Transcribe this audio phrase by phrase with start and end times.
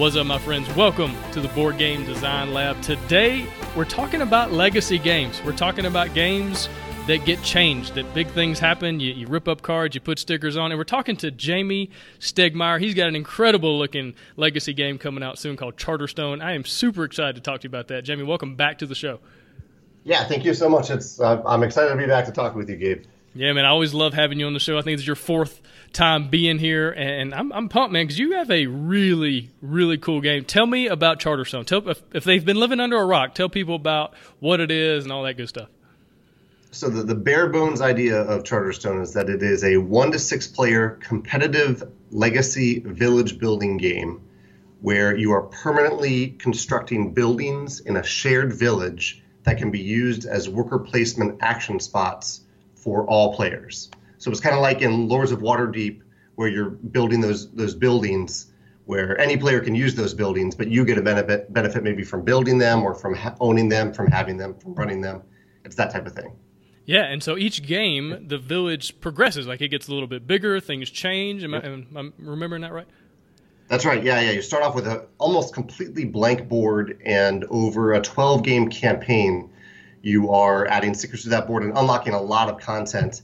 [0.00, 0.66] What's up, my friends?
[0.74, 2.80] Welcome to the Board Game Design Lab.
[2.80, 3.46] Today,
[3.76, 5.42] we're talking about legacy games.
[5.44, 6.70] We're talking about games
[7.06, 8.98] that get changed, that big things happen.
[8.98, 10.72] You, you, rip up cards, you put stickers on.
[10.72, 12.80] And we're talking to Jamie Stegmaier.
[12.80, 16.42] He's got an incredible looking legacy game coming out soon called Charterstone.
[16.42, 18.02] I am super excited to talk to you about that.
[18.02, 19.20] Jamie, welcome back to the show.
[20.04, 20.88] Yeah, thank you so much.
[20.88, 23.04] It's uh, I'm excited to be back to talk with you, Gabe.
[23.34, 24.78] Yeah, man, I always love having you on the show.
[24.78, 25.60] I think it's your fourth
[25.92, 30.20] time being here, and I'm, I'm pumped, man, because you have a really, really cool
[30.20, 30.44] game.
[30.44, 31.66] Tell me about Charterstone.
[31.66, 35.04] Tell if, if they've been living under a rock, tell people about what it is
[35.04, 35.68] and all that good stuff.
[36.72, 40.18] So the, the bare bones idea of Charterstone is that it is a one to
[40.18, 41.82] six player competitive
[42.12, 44.20] legacy village building game
[44.80, 50.48] where you are permanently constructing buildings in a shared village that can be used as
[50.48, 52.42] worker placement action spots
[52.74, 53.90] for all players.
[54.20, 56.02] So it's kind of like in Lords of Waterdeep,
[56.36, 58.52] where you're building those those buildings,
[58.84, 62.22] where any player can use those buildings, but you get a benefit benefit maybe from
[62.22, 65.22] building them or from ha- owning them, from having them, from running them.
[65.64, 66.36] It's that type of thing.
[66.84, 69.46] Yeah, and so each game, the village progresses.
[69.46, 71.42] Like it gets a little bit bigger, things change.
[71.44, 72.88] Am, I, am I remembering that right?
[73.68, 74.02] That's right.
[74.02, 74.32] Yeah, yeah.
[74.32, 79.50] You start off with a almost completely blank board, and over a 12 game campaign,
[80.02, 83.22] you are adding stickers to that board and unlocking a lot of content.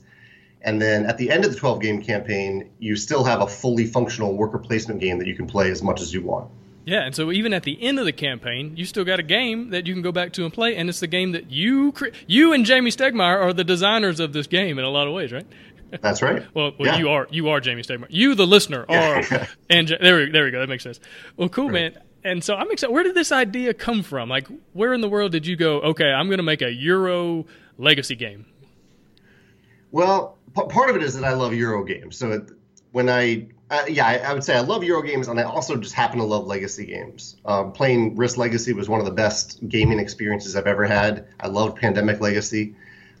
[0.61, 3.85] And then at the end of the 12 game campaign, you still have a fully
[3.85, 6.49] functional worker placement game that you can play as much as you want.
[6.87, 9.71] Yeah, and so even at the end of the campaign, you still got a game
[9.71, 12.07] that you can go back to and play, and it's the game that you cre-
[12.27, 15.33] you and Jamie Stegmaier are the designers of this game in a lot of ways,
[15.33, 15.45] right?
[16.01, 16.45] That's right.
[16.53, 16.97] well, well yeah.
[16.97, 18.07] you are you are Jamie Stegmaier.
[18.07, 19.21] You, the listener, are
[19.69, 20.61] and there we, there we go.
[20.61, 21.01] That makes sense.
[21.35, 21.93] Well, cool, right.
[21.93, 22.03] man.
[22.23, 22.93] And so I'm excited.
[22.93, 24.29] Where did this idea come from?
[24.29, 25.81] Like, where in the world did you go?
[25.81, 27.45] Okay, I'm going to make a Euro
[27.77, 28.45] legacy game.
[29.91, 32.17] Well, part of it is that I love Euro games.
[32.17, 32.51] So it,
[32.91, 35.75] when I uh, yeah, I, I, would say I love Euro games, and I also
[35.75, 37.35] just happen to love Legacy games.
[37.45, 41.27] Um, playing Risk Legacy was one of the best gaming experiences I've ever had.
[41.41, 42.75] I loved Pandemic Legacy,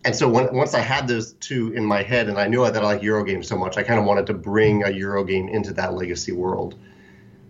[0.05, 2.77] and so when, once I had those two in my head, and I knew that
[2.77, 5.49] I like Euro games so much, I kind of wanted to bring a Euro game
[5.49, 6.75] into that Legacy world.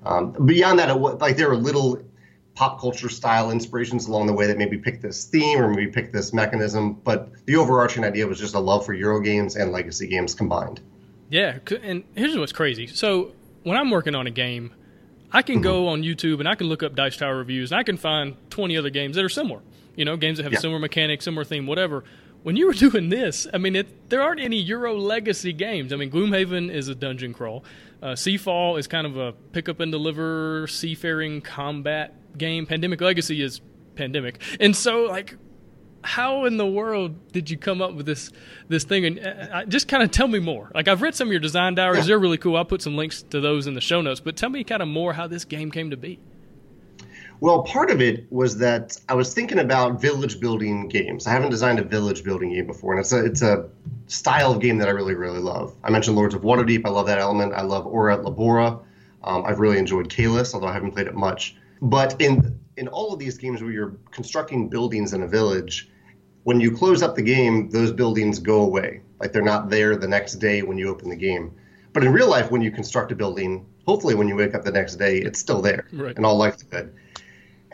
[0.04, 2.02] Um, beyond that, it, like there were little
[2.58, 6.12] pop culture style inspirations along the way that maybe picked this theme or maybe picked
[6.12, 10.08] this mechanism, but the overarching idea was just a love for Euro games and Legacy
[10.08, 10.82] games combined.
[11.30, 12.88] Yeah, and here's what's crazy.
[12.88, 14.74] So when I'm working on a game,
[15.32, 15.64] I can mm-hmm.
[15.66, 18.36] go on YouTube and I can look up Dice Tower reviews and I can find
[18.50, 19.62] 20 other games that are similar.
[19.96, 20.60] You know, games that have yeah.
[20.60, 22.06] similar mechanics, similar theme, whatever.
[22.42, 25.94] When you were doing this, I mean, it, there aren't any Euro legacy games.
[25.94, 27.64] I mean, Gloomhaven is a dungeon crawl.
[28.02, 32.66] Uh, Seafall is kind of a pick up and deliver seafaring combat game.
[32.66, 33.62] Pandemic Legacy is
[33.96, 35.36] pandemic, and so like
[36.04, 38.32] how in the world did you come up with this
[38.68, 39.06] this thing?
[39.06, 40.72] And uh, just kind of tell me more.
[40.74, 42.56] Like I've read some of your design diaries; they're really cool.
[42.56, 44.20] I'll put some links to those in the show notes.
[44.20, 46.20] But tell me kind of more how this game came to be.
[47.40, 51.28] Well, part of it was that I was thinking about village building games.
[51.28, 53.70] I haven't designed a village building game before, and it's a it's a
[54.08, 55.76] style of game that I really really love.
[55.84, 56.86] I mentioned Lords of Waterdeep.
[56.86, 57.54] I love that element.
[57.54, 58.80] I love Ora et Labora.
[59.24, 61.56] Um, I've really enjoyed Caylus, although I haven't played it much.
[61.82, 65.90] But in in all of these games where you're constructing buildings in a village,
[66.44, 69.02] when you close up the game, those buildings go away.
[69.20, 71.52] Like they're not there the next day when you open the game.
[71.94, 74.72] But in real life, when you construct a building, hopefully when you wake up the
[74.72, 76.16] next day, it's still there right.
[76.16, 76.94] in all likelihood.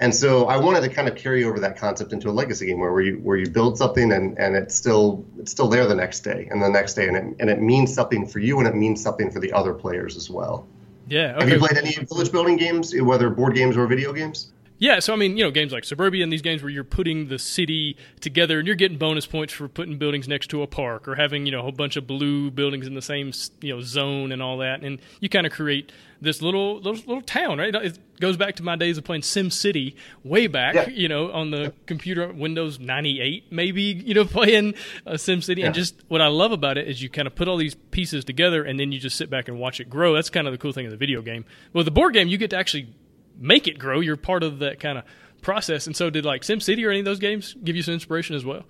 [0.04, 2.80] And so I wanted to kind of carry over that concept into a legacy game
[2.80, 6.26] where, you where you build something and, and it's still it's still there the next
[6.26, 8.76] day and the next day and it, and it means something for you and it
[8.76, 10.68] means something for the other players as well.
[11.08, 11.36] Yeah.
[11.38, 11.46] Okay.
[11.46, 14.52] Have you played any village building games, whether board games or video games?
[14.84, 17.30] Yeah, so I mean, you know, games like Suburbia and these games where you're putting
[17.30, 21.08] the city together and you're getting bonus points for putting buildings next to a park
[21.08, 23.32] or having, you know, a whole bunch of blue buildings in the same,
[23.62, 24.82] you know, zone and all that.
[24.84, 27.74] And you kind of create this little, little little town, right?
[27.74, 29.96] It goes back to my days of playing Sim City
[30.26, 30.90] way back, yeah.
[30.90, 34.74] you know, on the computer Windows 98 maybe, you know, playing
[35.08, 35.62] uh, Sim City.
[35.62, 35.68] Yeah.
[35.68, 38.26] And just what I love about it is you kind of put all these pieces
[38.26, 40.14] together and then you just sit back and watch it grow.
[40.14, 41.46] That's kind of the cool thing of the video game.
[41.72, 42.90] Well, the board game you get to actually
[43.38, 44.00] make it grow.
[44.00, 45.04] You're part of that kind of
[45.42, 45.88] process.
[45.88, 48.46] And so, did like SimCity or any of those games give you some inspiration as
[48.46, 48.64] well?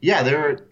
[0.00, 0.48] Yeah, there.
[0.48, 0.68] Are,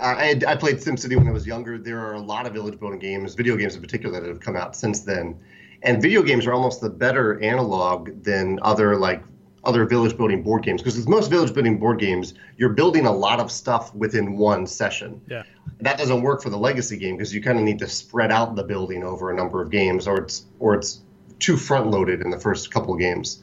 [0.00, 1.76] I, I played SimCity when I was younger.
[1.76, 4.56] There are a lot of village building games, video games in particular, that have come
[4.56, 5.38] out since then.
[5.82, 9.22] And video games are almost the better analog than other like
[9.64, 13.12] other village building board games because with most village building board games, you're building a
[13.12, 15.20] lot of stuff within one session.
[15.28, 15.42] Yeah.
[15.80, 18.54] That doesn't work for the legacy game because you kind of need to spread out
[18.54, 21.00] the building over a number of games, or it's or it's
[21.38, 23.42] too front loaded in the first couple of games.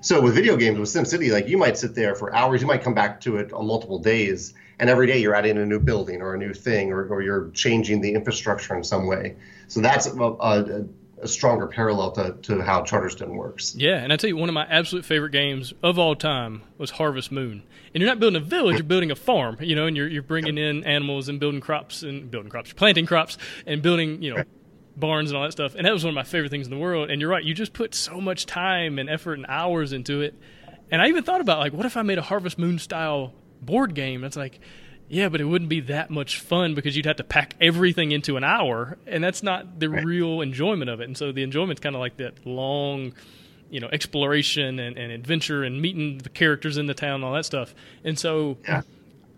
[0.00, 2.82] So with video games, with SimCity, like you might sit there for hours, you might
[2.82, 6.22] come back to it on multiple days, and every day you're adding a new building
[6.22, 9.36] or a new thing, or, or you're changing the infrastructure in some way.
[9.68, 10.84] So that's a, a,
[11.22, 13.74] a stronger parallel to, to how Charterstone works.
[13.74, 16.90] Yeah, and I tell you, one of my absolute favorite games of all time was
[16.90, 17.62] Harvest Moon.
[17.94, 19.56] And you're not building a village; you're building a farm.
[19.60, 23.06] You know, and you're you're bringing in animals and building crops and building crops, planting
[23.06, 24.44] crops and building you know
[24.96, 25.74] barns and all that stuff.
[25.74, 27.10] And that was one of my favorite things in the world.
[27.10, 30.34] And you're right; you just put so much time and effort and hours into it.
[30.90, 33.94] And I even thought about like, what if I made a Harvest Moon style board
[33.94, 34.20] game?
[34.20, 34.60] That's like
[35.08, 38.36] yeah, but it wouldn't be that much fun because you'd have to pack everything into
[38.36, 40.04] an hour, and that's not the right.
[40.04, 41.04] real enjoyment of it.
[41.04, 43.14] And so the enjoyment's kind of like that long,
[43.70, 47.34] you know, exploration and, and, adventure and meeting the characters in the town and all
[47.34, 47.74] that stuff.
[48.02, 48.82] And so yeah.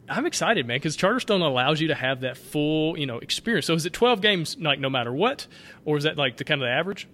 [0.08, 3.66] I'm excited, man, because Charterstone allows you to have that full, you know, experience.
[3.66, 5.46] So is it 12 games, like no matter what,
[5.84, 7.06] or is that like the kind of the average?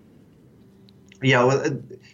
[1.23, 1.71] Yeah, well, uh,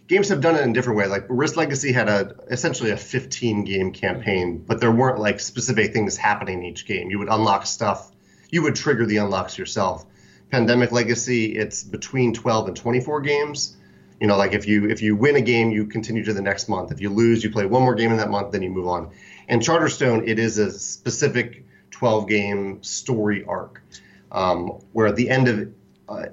[0.07, 1.09] games have done it in different ways.
[1.09, 5.91] Like Risk Legacy had a essentially a 15 game campaign, but there weren't like specific
[5.93, 7.09] things happening each game.
[7.09, 8.11] You would unlock stuff.
[8.49, 10.05] You would trigger the unlocks yourself.
[10.49, 13.77] Pandemic Legacy, it's between 12 and 24 games.
[14.19, 16.69] You know, like if you if you win a game, you continue to the next
[16.69, 16.91] month.
[16.91, 19.11] If you lose, you play one more game in that month, then you move on.
[19.47, 23.81] And Charterstone, it is a specific 12 game story arc,
[24.31, 25.73] um, where at the end of
[26.09, 26.25] uh,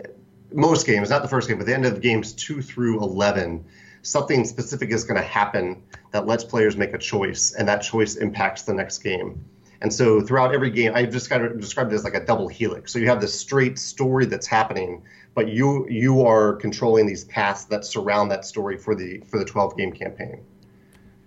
[0.52, 3.64] most games, not the first game, but the end of games two through 11,
[4.02, 5.82] something specific is going to happen
[6.12, 9.44] that lets players make a choice, and that choice impacts the next game.
[9.81, 12.49] And so throughout every game, I've just kind of described it as like a double
[12.49, 12.93] helix.
[12.93, 15.02] So you have this straight story that's happening,
[15.34, 19.44] but you you are controlling these paths that surround that story for the for the
[19.44, 20.44] 12 game campaign.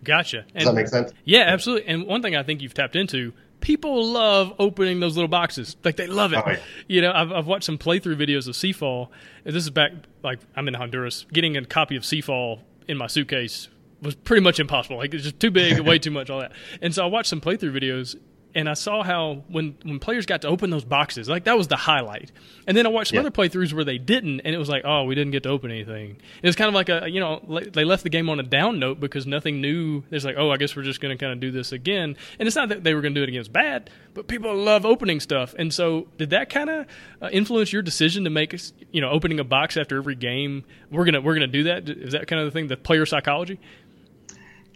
[0.03, 0.45] Gotcha.
[0.55, 1.11] Does that make sense?
[1.25, 1.87] Yeah, absolutely.
[1.87, 5.77] And one thing I think you've tapped into people love opening those little boxes.
[5.83, 6.43] Like they love it.
[6.45, 6.59] Oh, yeah.
[6.87, 9.09] You know, I've, I've watched some playthrough videos of Seafall.
[9.43, 9.91] This is back
[10.23, 11.25] like I'm in Honduras.
[11.31, 13.69] Getting a copy of Seafall in my suitcase
[14.01, 14.97] was pretty much impossible.
[14.97, 16.51] Like it's just too big, way too much, all that.
[16.81, 18.15] And so I watched some playthrough videos,
[18.53, 21.67] and I saw how when when players got to open those boxes, like that was
[21.67, 22.31] the highlight.
[22.67, 23.21] And then I watched some yeah.
[23.21, 25.71] other playthroughs where they didn't, and it was like, oh, we didn't get to open
[25.71, 26.17] anything.
[26.41, 28.79] It was kind of like a you know they left the game on a down
[28.79, 30.03] note because nothing new.
[30.11, 32.15] It's like, oh, I guess we're just going to kind of do this again.
[32.39, 34.85] And it's not that they were going to do it against bad, but people love
[34.85, 35.55] opening stuff.
[35.57, 36.85] And so did that kind of
[37.21, 38.59] uh, influence your decision to make
[38.91, 40.63] you know opening a box after every game?
[40.89, 41.89] We're gonna we're gonna do that.
[41.89, 43.59] Is that kind of the thing, the player psychology?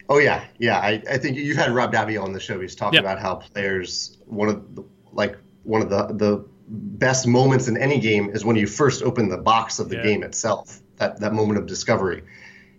[0.09, 0.77] Oh yeah, yeah.
[0.79, 2.59] I, I think you've had Rob Daviau on the show.
[2.59, 3.03] He's talked yep.
[3.03, 7.99] about how players one of the, like one of the the best moments in any
[7.99, 10.03] game is when you first open the box of the yeah.
[10.03, 10.79] game itself.
[10.97, 12.23] That that moment of discovery.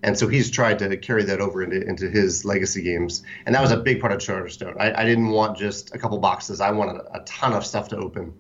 [0.02, 3.22] And so he's tried to carry that over into, into his legacy games.
[3.44, 4.76] And that was a big part of Charterstone.
[4.78, 7.88] I, I didn't want just a couple boxes, I wanted a, a ton of stuff
[7.88, 8.32] to open.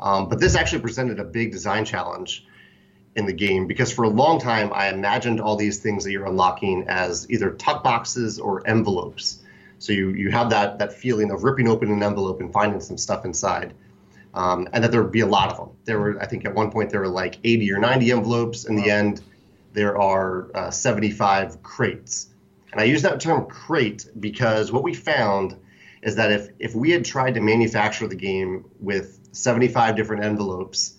[0.00, 2.46] Um, but this actually presented a big design challenge
[3.18, 6.26] in the game because for a long time I imagined all these things that you're
[6.26, 9.42] unlocking as either tuck boxes or envelopes.
[9.80, 12.96] So you you have that that feeling of ripping open an envelope and finding some
[12.96, 13.74] stuff inside,
[14.34, 15.70] um, and that there would be a lot of them.
[15.84, 18.64] There were I think at one point there were like 80 or 90 envelopes.
[18.64, 19.20] In the end,
[19.72, 22.28] there are uh, 75 crates.
[22.70, 25.56] And I use that term crate because what we found
[26.02, 30.97] is that if if we had tried to manufacture the game with 75 different envelopes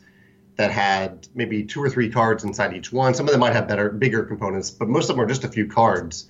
[0.59, 3.13] that had maybe two or three cards inside each one.
[3.13, 5.47] Some of them might have better, bigger components, but most of them are just a
[5.47, 6.29] few cards.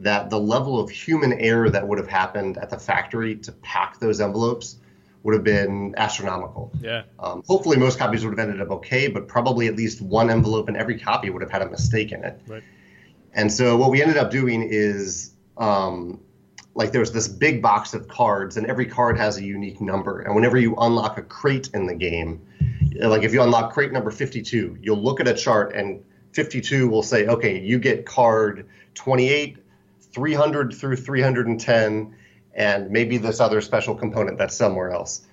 [0.00, 4.00] That the level of human error that would have happened at the factory to pack
[4.00, 4.76] those envelopes
[5.22, 6.72] would have been astronomical.
[6.78, 7.04] Yeah.
[7.18, 10.68] Um, hopefully, most copies would have ended up okay, but probably at least one envelope
[10.68, 12.38] in every copy would have had a mistake in it.
[12.46, 12.62] Right.
[13.32, 16.20] And so, what we ended up doing is um,
[16.74, 20.20] like there's this big box of cards, and every card has a unique number.
[20.20, 22.40] And whenever you unlock a crate in the game,
[22.96, 26.02] like if you unlock crate number 52, you'll look at a chart and
[26.32, 29.58] 52 will say, okay, you get card 28,
[30.12, 32.16] 300 through 310,
[32.54, 35.24] and maybe this other special component that's somewhere else.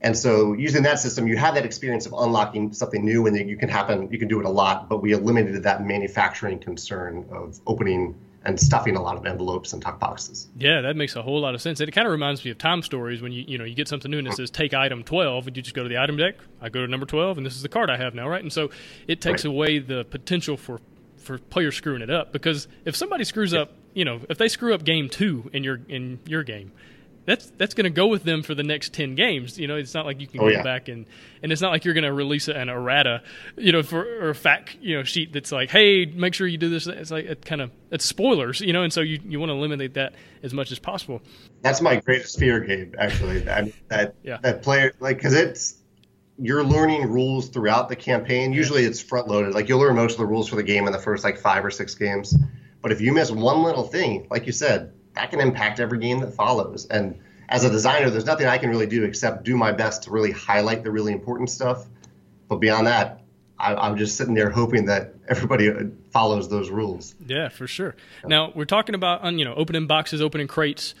[0.00, 3.56] And so using that system, you have that experience of unlocking something new and you
[3.56, 7.60] can happen, you can do it a lot, but we eliminated that manufacturing concern of
[7.68, 10.48] opening and stuffing a lot of envelopes and tuck boxes.
[10.58, 11.80] Yeah, that makes a whole lot of sense.
[11.80, 14.10] It kind of reminds me of time stories when you you know you get something
[14.10, 16.34] new and it says take item twelve, and you just go to the item deck.
[16.60, 18.42] I go to number twelve, and this is the card I have now, right?
[18.42, 18.70] And so
[19.06, 19.50] it takes right.
[19.50, 20.80] away the potential for
[21.16, 24.74] for players screwing it up because if somebody screws up, you know, if they screw
[24.74, 26.72] up game two in your in your game,
[27.24, 29.58] that's that's going to go with them for the next 10 games.
[29.58, 30.62] You know it's not like you can oh, go yeah.
[30.62, 31.06] back and
[31.42, 33.22] and it's not like you're going to release an errata
[33.56, 36.58] you know for or a fact you know sheet that's like hey make sure you
[36.58, 36.86] do this.
[36.86, 39.54] It's like it kind of it's spoilers you know and so you, you want to
[39.54, 41.22] eliminate that as much as possible.
[41.62, 43.40] That's my greatest fear gabe actually.
[43.40, 44.38] That that, yeah.
[44.42, 45.78] that player like because it's
[46.38, 48.52] you're learning rules throughout the campaign.
[48.52, 50.92] Usually it's front loaded like you'll learn most of the rules for the game in
[50.92, 52.36] the first like five or six games.
[52.80, 56.20] But if you miss one little thing like you said that can impact every game
[56.20, 56.86] that follows.
[56.86, 60.10] And as a designer, there's nothing I can really do except do my best to
[60.10, 61.86] really highlight the really important stuff.
[62.48, 63.22] But beyond that,
[63.58, 65.70] I, am just sitting there hoping that everybody
[66.10, 67.14] follows those rules.
[67.26, 67.94] Yeah, for sure.
[68.26, 70.94] Now we're talking about you know opening boxes, opening crates,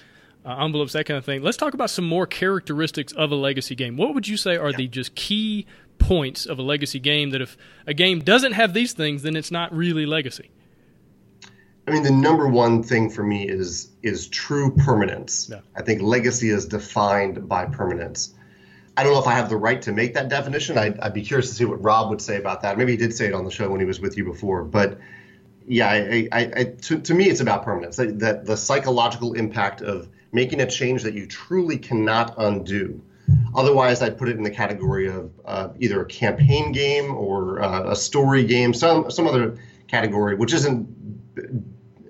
[0.44, 1.42] uh, envelopes, that kind of thing.
[1.42, 3.96] Let's talk about some more characteristics of a legacy game.
[3.96, 4.76] What would you say are yeah.
[4.76, 5.66] the just key
[5.98, 9.50] points of a legacy game that if a game doesn't have these things, then it's
[9.50, 10.50] not really legacy?
[11.86, 15.48] I mean, the number one thing for me is is true permanence.
[15.50, 15.60] Yeah.
[15.76, 18.34] I think legacy is defined by permanence.
[18.96, 20.76] I don't know if I have the right to make that definition.
[20.76, 22.76] I'd, I'd, be curious to see what Rob would say about that.
[22.76, 24.64] Maybe he did say it on the show when he was with you before.
[24.64, 24.98] But
[25.66, 27.96] yeah, I, I, I, to, to, me, it's about permanence.
[27.96, 33.00] That, that the psychological impact of making a change that you truly cannot undo.
[33.54, 37.92] Otherwise, I'd put it in the category of uh, either a campaign game or uh,
[37.92, 39.58] a story game, some some other
[39.88, 40.86] category, which isn't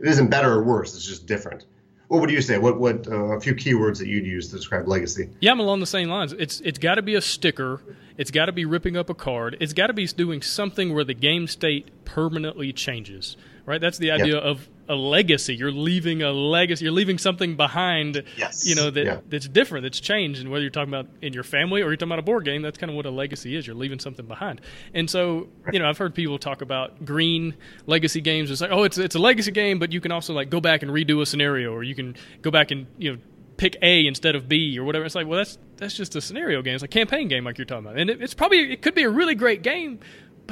[0.02, 0.94] it isn't better or worse.
[0.94, 1.64] It's just different.
[2.08, 2.58] What would you say?
[2.58, 5.30] What what uh, a few keywords that you'd use to describe legacy?
[5.40, 6.34] Yeah, I'm along the same lines.
[6.34, 7.80] It's it's got to be a sticker.
[8.18, 9.56] It's got to be ripping up a card.
[9.60, 13.38] It's got to be doing something where the game state permanently changes.
[13.64, 13.80] Right.
[13.80, 14.42] That's the idea yep.
[14.42, 15.54] of a legacy.
[15.56, 16.84] You're leaving a legacy.
[16.84, 18.22] You're leaving something behind.
[18.36, 18.66] Yes.
[18.66, 19.18] You know that yeah.
[19.28, 19.82] that's different.
[19.84, 20.40] That's changed.
[20.40, 22.62] And whether you're talking about in your family or you're talking about a board game,
[22.62, 23.66] that's kind of what a legacy is.
[23.66, 24.60] You're leaving something behind.
[24.94, 27.54] And so, you know, I've heard people talk about green
[27.86, 28.50] legacy games.
[28.50, 30.82] It's like, oh, it's it's a legacy game, but you can also like go back
[30.82, 33.18] and redo a scenario, or you can go back and you know
[33.56, 35.04] pick A instead of B or whatever.
[35.04, 36.74] It's like, well, that's that's just a scenario game.
[36.74, 39.04] It's a campaign game, like you're talking about, and it, it's probably it could be
[39.04, 40.00] a really great game,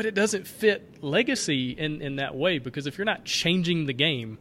[0.01, 3.93] but it doesn't fit legacy in, in that way because if you're not changing the
[3.93, 4.39] game,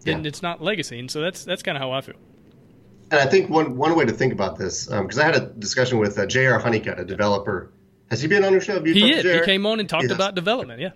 [0.00, 0.28] then yeah.
[0.28, 0.98] it's not legacy.
[0.98, 2.14] And so that's that's kind of how I feel.
[3.10, 5.46] And I think one one way to think about this, because um, I had a
[5.46, 6.58] discussion with uh, J.R.
[6.58, 7.70] Honeycutt, a developer.
[8.08, 8.72] Has he been on your show?
[8.72, 9.40] Have you he is.
[9.40, 10.80] He came on and talked about development.
[10.80, 10.92] Yeah.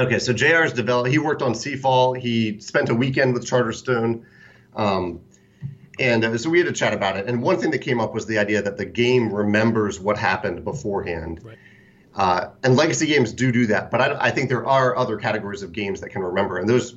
[0.00, 1.10] Okay, so JR's developed.
[1.10, 2.18] He worked on Seafall.
[2.18, 4.24] He spent a weekend with Charterstone,
[4.74, 5.20] um,
[6.00, 7.28] and uh, so we had a chat about it.
[7.28, 10.64] And one thing that came up was the idea that the game remembers what happened
[10.64, 11.38] beforehand.
[11.44, 11.56] Right.
[12.14, 15.62] Uh, and legacy games do do that, but I, I, think there are other categories
[15.62, 16.96] of games that can remember, and those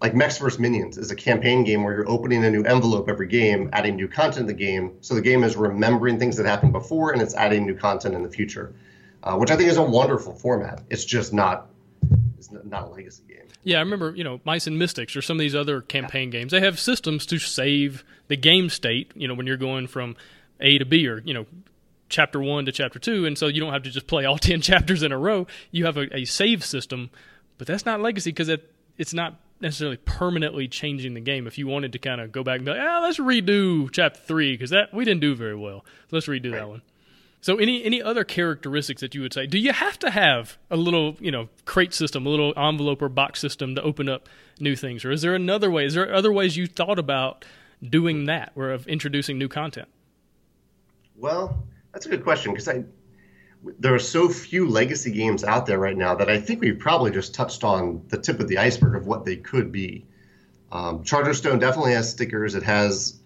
[0.00, 0.58] like Mechs vs.
[0.58, 4.08] Minions is a campaign game where you're opening a new envelope every game, adding new
[4.08, 4.96] content in the game.
[5.00, 8.22] So the game is remembering things that happened before, and it's adding new content in
[8.22, 8.74] the future,
[9.22, 10.82] uh, which I think is a wonderful format.
[10.90, 11.68] It's just not
[12.38, 13.46] it's not a legacy game.
[13.62, 16.40] Yeah, I remember you know Mice and Mystics or some of these other campaign yeah.
[16.40, 16.52] games.
[16.52, 19.10] They have systems to save the game state.
[19.14, 20.16] You know when you're going from
[20.60, 21.46] A to B or you know
[22.14, 24.60] chapter one to chapter two, and so you don't have to just play all ten
[24.60, 25.46] chapters in a row.
[25.70, 27.10] You have a, a save system,
[27.58, 31.46] but that's not legacy because it, it's not necessarily permanently changing the game.
[31.46, 34.20] If you wanted to kind of go back and be like, ah, let's redo chapter
[34.20, 35.84] three because that we didn't do very well.
[36.08, 36.60] So let's redo right.
[36.60, 36.82] that one.
[37.40, 39.46] So any any other characteristics that you would say?
[39.46, 43.08] Do you have to have a little you know crate system, a little envelope or
[43.08, 44.28] box system to open up
[44.60, 45.84] new things, or is there another way?
[45.84, 47.44] Is there other ways you thought about
[47.82, 49.88] doing that, or of introducing new content?
[51.16, 51.64] Well,
[51.94, 52.84] that's a good question because I
[53.78, 57.10] there are so few legacy games out there right now that I think we've probably
[57.10, 60.04] just touched on the tip of the iceberg of what they could be.
[60.70, 62.54] Um, Charterstone definitely has stickers.
[62.56, 63.20] It has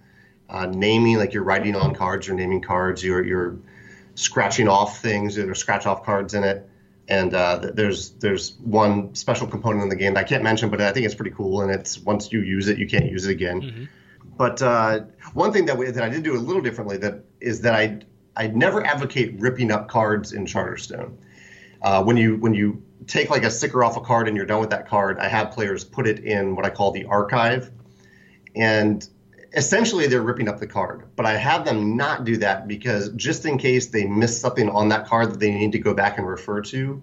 [0.49, 3.59] uh, naming, like you're writing on cards, you're naming cards, you're you're
[4.15, 6.69] scratching off things, there are scratch off cards in it.
[7.09, 10.81] And uh, there's there's one special component in the game that I can't mention, but
[10.81, 11.63] I think it's pretty cool.
[11.63, 13.63] And it's once you use it, you can't use it again.
[13.63, 13.85] Mm-hmm.
[14.37, 15.01] But uh,
[15.33, 18.01] one thing that we, that I did do a little differently that is that I
[18.39, 21.17] I never advocate ripping up cards in Charterstone.
[21.83, 24.61] Uh, when you when you take like a sticker off a card and you're done
[24.61, 27.71] with that card, I have players put it in what I call the archive,
[28.55, 29.07] and
[29.55, 31.05] essentially they're ripping up the card.
[31.17, 34.89] But I have them not do that because just in case they miss something on
[34.91, 37.03] that card that they need to go back and refer to,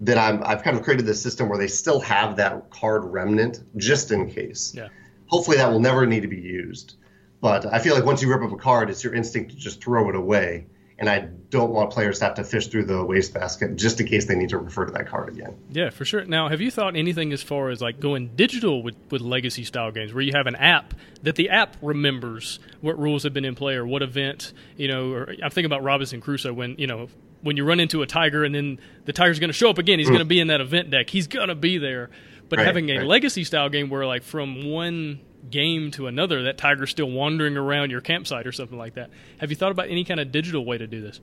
[0.00, 3.62] that I'm I've kind of created this system where they still have that card remnant
[3.76, 4.74] just in case.
[4.74, 4.88] Yeah.
[5.26, 6.96] Hopefully that will never need to be used.
[7.40, 9.82] But I feel like once you rip up a card, it's your instinct to just
[9.82, 10.66] throw it away.
[10.98, 14.26] And I don't want players to have to fish through the wastebasket just in case
[14.26, 15.56] they need to refer to that card again.
[15.70, 16.26] Yeah, for sure.
[16.26, 19.90] Now, have you thought anything as far as like going digital with, with legacy style
[19.92, 20.92] games where you have an app
[21.22, 25.12] that the app remembers what rules have been in play or what event, you know,
[25.12, 27.08] or I'm thinking about Robinson Crusoe when, you know,
[27.40, 29.98] when you run into a tiger and then the tiger's going to show up again,
[29.98, 30.10] he's mm.
[30.10, 31.08] going to be in that event deck.
[31.08, 32.10] He's going to be there.
[32.50, 33.06] But right, having a right.
[33.06, 37.90] legacy style game where like from one game to another, that tiger's still wandering around
[37.90, 39.10] your campsite or something like that.
[39.38, 41.20] Have you thought about any kind of digital way to do this?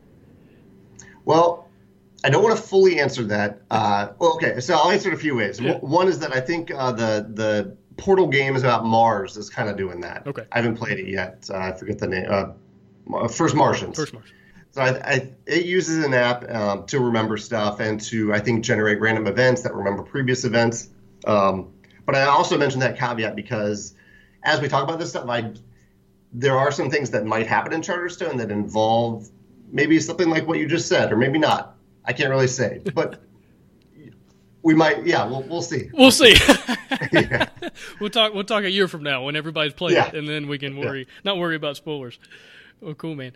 [1.26, 1.68] Well,
[2.24, 3.62] I don't want to fully answer that.
[3.70, 5.60] Uh, well, okay, so I'll answer it a few ways.
[5.60, 5.78] Yeah.
[5.78, 9.78] One is that I think uh, the the Portal games about Mars is kind of
[9.78, 10.26] doing that.
[10.28, 10.44] Okay.
[10.52, 11.50] I haven't played it yet.
[11.52, 12.28] Uh, I forget the name.
[12.30, 13.96] Uh, First Martians.
[13.96, 14.34] First Martians.
[14.72, 18.64] So I, I, it uses an app um, to remember stuff and to I think
[18.64, 20.90] generate random events that remember previous events.
[21.26, 21.74] Um,
[22.06, 23.96] but I also mentioned that caveat because
[24.44, 25.54] as we talk about this stuff, I
[26.34, 29.30] there are some things that might happen in Charterstone that involve
[29.72, 31.76] maybe something like what you just said, or maybe not.
[32.06, 33.22] I can't really say, but
[34.62, 35.06] we might.
[35.06, 35.90] Yeah, we'll we'll see.
[35.94, 36.36] We'll see.
[37.12, 37.50] yeah.
[38.00, 38.34] We'll talk.
[38.34, 40.08] We'll talk a year from now when everybody's played yeah.
[40.08, 41.22] it, and then we can worry, yeah.
[41.24, 42.20] not worry about spoilers.
[42.82, 43.34] Well, cool, man.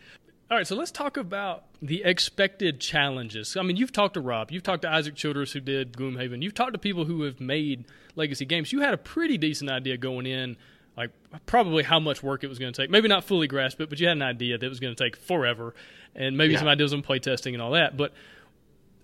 [0.49, 3.55] All right, so let's talk about the expected challenges.
[3.55, 6.53] I mean, you've talked to Rob, you've talked to Isaac Childress, who did Gloomhaven, you've
[6.53, 7.85] talked to people who have made
[8.17, 8.73] legacy games.
[8.73, 10.57] You had a pretty decent idea going in,
[11.01, 12.89] like probably how much work it was going to take.
[12.89, 15.03] Maybe not fully grasp it, but you had an idea that it was going to
[15.03, 15.73] take forever,
[16.15, 16.59] and maybe yeah.
[16.59, 17.97] some ideas on playtesting and all that.
[17.97, 18.13] But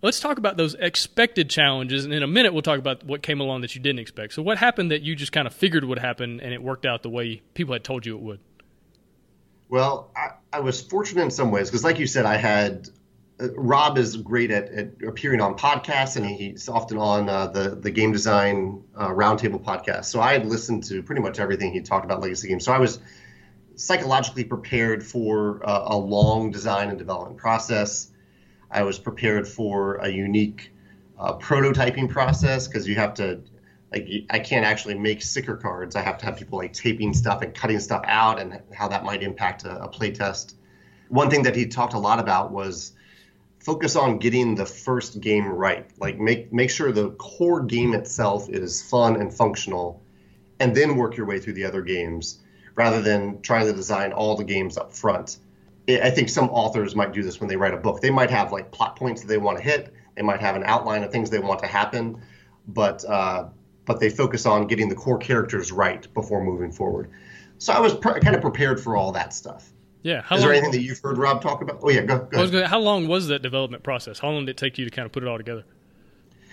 [0.03, 3.41] let's talk about those expected challenges, and in a minute we'll talk about what came
[3.41, 4.33] along that you didn't expect.
[4.33, 7.01] So, what happened that you just kind of figured would happen, and it worked out
[7.01, 8.39] the way people had told you it would?
[9.69, 12.89] Well, I, I was fortunate in some ways because, like you said, I had
[13.39, 17.91] Rob is great at, at, appearing on podcasts, and he's often on uh, the the
[17.91, 20.05] game design uh, roundtable podcast.
[20.05, 22.65] So I had listened to pretty much everything he talked about legacy games.
[22.65, 22.99] So I was
[23.75, 28.09] psychologically prepared for uh, a long design and development process.
[28.71, 30.71] I was prepared for a unique
[31.19, 33.41] uh, prototyping process because you have to
[33.91, 35.95] like I can't actually make sticker cards.
[35.95, 39.03] I have to have people like taping stuff and cutting stuff out and how that
[39.03, 40.55] might impact a, a play test.
[41.09, 42.93] One thing that he talked a lot about was
[43.67, 45.85] focus on getting the first game right.
[45.99, 50.01] Like make make sure the core game itself is fun and functional,
[50.61, 52.39] and then work your way through the other games
[52.75, 55.39] rather than trying to design all the games up front.
[55.89, 57.99] I think some authors might do this when they write a book.
[57.99, 59.93] They might have like plot points that they want to hit.
[60.15, 62.21] They might have an outline of things they want to happen,
[62.69, 63.49] but uh,
[63.83, 67.11] but they focus on getting the core characters right before moving forward.
[67.57, 69.73] So I was pr- kind of prepared for all that stuff.
[70.03, 70.21] Yeah.
[70.21, 71.79] How Is long, there anything that you've heard Rob talk about?
[71.81, 72.19] Oh yeah, go.
[72.19, 74.19] go gonna, how long was that development process?
[74.19, 75.63] How long did it take you to kind of put it all together?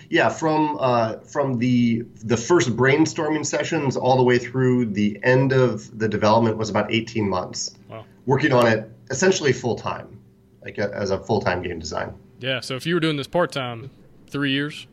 [0.09, 5.51] Yeah, from uh, from the the first brainstorming sessions all the way through the end
[5.51, 7.75] of the development was about 18 months.
[7.89, 8.05] Wow.
[8.25, 10.19] Working on it essentially full time,
[10.63, 12.13] like a, as a full time game design.
[12.39, 12.59] Yeah.
[12.59, 13.89] So if you were doing this part time,
[14.27, 14.85] three years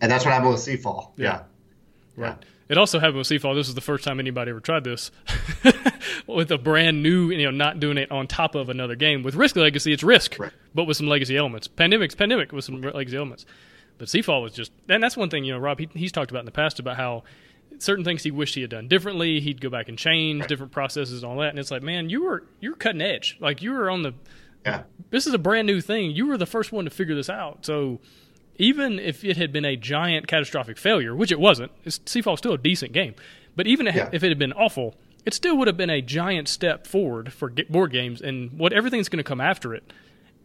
[0.00, 1.10] and that's what happened with Seafall.
[1.16, 1.24] Yeah.
[1.24, 1.42] yeah.
[2.16, 2.36] Right.
[2.40, 2.46] Yeah.
[2.68, 3.54] It also happened with Seafall.
[3.54, 5.10] This was the first time anybody ever tried this
[6.28, 9.22] with a brand new, you know, not doing it on top of another game.
[9.22, 10.52] With Risk Legacy, it's Risk, right.
[10.74, 11.66] but with some legacy elements.
[11.66, 13.46] Pandemic's Pandemic with some legacy elements.
[13.96, 16.40] But Seafall was just, and that's one thing, you know, Rob, he, he's talked about
[16.40, 17.24] in the past about how
[17.78, 19.40] certain things he wished he had done differently.
[19.40, 20.48] He'd go back and change right.
[20.48, 21.50] different processes and all that.
[21.50, 23.36] And it's like, man, you were, you're cutting edge.
[23.40, 24.14] Like you were on the,
[24.64, 24.82] yeah.
[25.10, 26.10] this is a brand new thing.
[26.10, 27.64] You were the first one to figure this out.
[27.64, 28.00] So,
[28.60, 32.54] even if it had been a giant catastrophic failure, which it wasn't, it's Seafall's still
[32.54, 33.14] a decent game.
[33.54, 34.10] But even yeah.
[34.12, 34.96] if it had been awful,
[35.28, 38.22] it still would have been a giant step forward for board games.
[38.22, 39.92] And what everything's going to come after it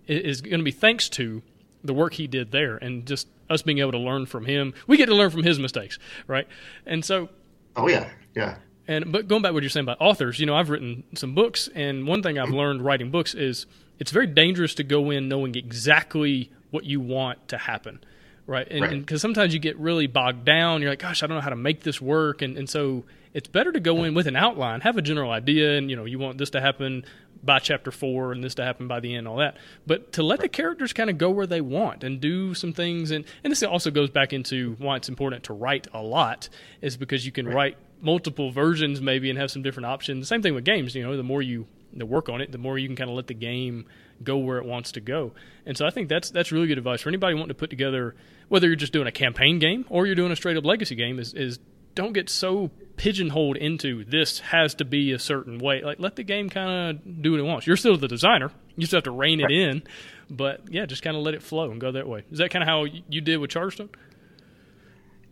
[0.08, 1.42] is going to be thanks to
[1.86, 4.74] the work he did there and just us being able to learn from him.
[4.86, 6.50] We get to learn from his mistakes, right?
[6.86, 7.30] And so.
[7.78, 8.58] Oh yeah, yeah.
[8.86, 11.34] And but going back to what you're saying about authors, you know, I've written some
[11.34, 13.66] books, and one thing I've learned writing books is
[14.00, 18.02] it's very dangerous to go in knowing exactly what you want to happen
[18.46, 21.42] right and because sometimes you get really bogged down you're like gosh i don't know
[21.42, 24.36] how to make this work and, and so it's better to go in with an
[24.36, 27.04] outline have a general idea and you know you want this to happen
[27.44, 30.40] by chapter four and this to happen by the end all that but to let
[30.40, 33.64] the characters kind of go where they want and do some things and and this
[33.64, 36.50] also goes back into why it's important to write a lot
[36.82, 37.56] is because you can right.
[37.56, 41.04] write multiple versions maybe and have some different options the same thing with games you
[41.04, 43.28] know the more you the work on it the more you can kind of let
[43.28, 43.86] the game
[44.24, 45.32] go where it wants to go.
[45.66, 48.16] And so I think that's that's really good advice for anybody wanting to put together,
[48.50, 51.20] whether you're just doing a campaign game or you're doing a straight up legacy game,
[51.20, 51.60] is is
[51.96, 55.82] don't get so pigeonholed into this has to be a certain way.
[55.82, 57.68] Like let the game kind of do what it wants.
[57.68, 58.52] You're still the designer.
[58.76, 59.84] You still have to rein it in,
[60.30, 62.24] but yeah, just kind of let it flow and go that way.
[62.32, 63.90] Is that kind of how you did with Charterstone?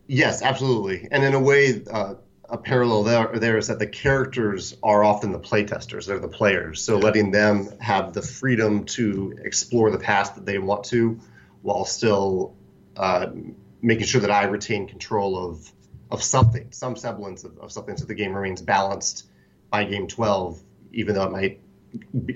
[0.08, 1.08] Yes, absolutely.
[1.12, 2.16] And in a way, uh,
[2.50, 6.82] a parallel there, there is that the characters are often the playtesters; they're the players.
[6.82, 11.20] So letting them have the freedom to explore the past that they want to,
[11.62, 12.56] while still
[12.98, 13.28] uh,
[13.82, 15.72] making sure that I retain control of
[16.12, 19.28] of something, some semblance of, of something, so the game remains balanced
[19.70, 21.60] by game 12, even though it might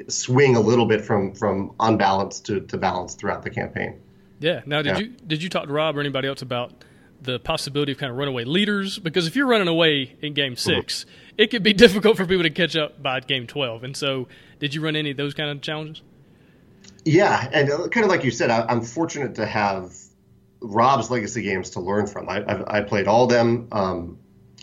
[0.07, 3.99] swing a little bit from from unbalanced to, to balance throughout the campaign.
[4.39, 4.61] Yeah.
[4.65, 5.03] Now, did yeah.
[5.03, 6.83] you did you talk to Rob or anybody else about
[7.21, 10.79] the possibility of kind of runaway leaders because if you're running away in game mm-hmm.
[10.79, 11.09] 6 mm-hmm.
[11.37, 14.27] it could be difficult for people to catch up by game 12 and so
[14.59, 16.01] did you run any of those kind of challenges
[17.03, 19.95] yeah and uh, kind of like you said I, am fortunate to have
[20.67, 24.17] rob's legacy games to learn from i, I've, I played all them um,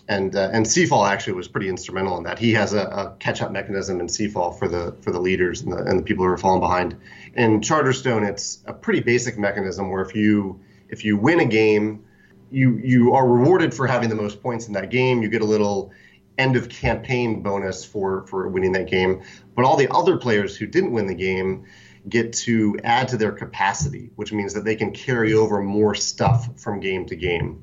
[0.08, 2.38] and uh, and Seafall actually was pretty instrumental in that.
[2.38, 5.78] He has a, a catch-up mechanism in Seafall for the for the leaders and the,
[5.78, 6.96] and the people who are falling behind.
[7.34, 12.04] In Charterstone, it's a pretty basic mechanism where if you if you win a game,
[12.50, 15.22] you you are rewarded for having the most points in that game.
[15.22, 15.92] You get a little
[16.38, 19.22] end of campaign bonus for for winning that game.
[19.54, 21.64] But all the other players who didn't win the game
[22.08, 26.48] get to add to their capacity, which means that they can carry over more stuff
[26.60, 27.62] from game to game.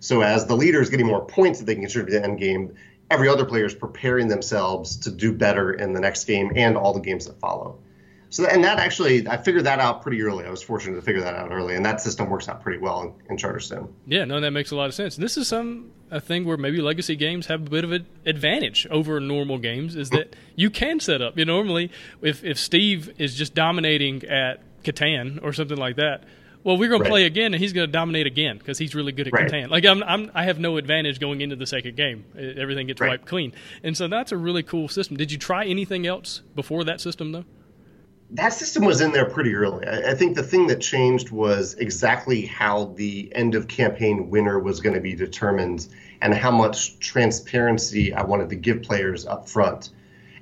[0.00, 2.38] So as the leader is getting more points that they can contribute to the end
[2.38, 2.74] game,
[3.10, 6.92] every other player is preparing themselves to do better in the next game and all
[6.92, 7.78] the games that follow.
[8.30, 10.44] So and that actually, I figured that out pretty early.
[10.44, 13.02] I was fortunate to figure that out early, and that system works out pretty well
[13.02, 13.90] in, in Charterstone.
[14.06, 15.16] Yeah, no, that makes a lot of sense.
[15.16, 18.06] And This is some a thing where maybe legacy games have a bit of an
[18.26, 21.38] advantage over normal games is that you can set up.
[21.38, 21.90] You know, normally,
[22.22, 26.24] if if Steve is just dominating at Catan or something like that,
[26.64, 27.06] well, we're going right.
[27.06, 29.50] to play again, and he's going to dominate again because he's really good at right.
[29.50, 29.70] Catan.
[29.70, 32.24] Like I'm, I'm, i have no advantage going into the second game.
[32.36, 33.10] Everything gets right.
[33.10, 35.16] wiped clean, and so that's a really cool system.
[35.16, 37.44] Did you try anything else before that system, though?
[38.30, 39.86] That system was in there pretty early.
[39.86, 44.58] I, I think the thing that changed was exactly how the end of campaign winner
[44.58, 45.88] was going to be determined,
[46.20, 49.90] and how much transparency I wanted to give players up front.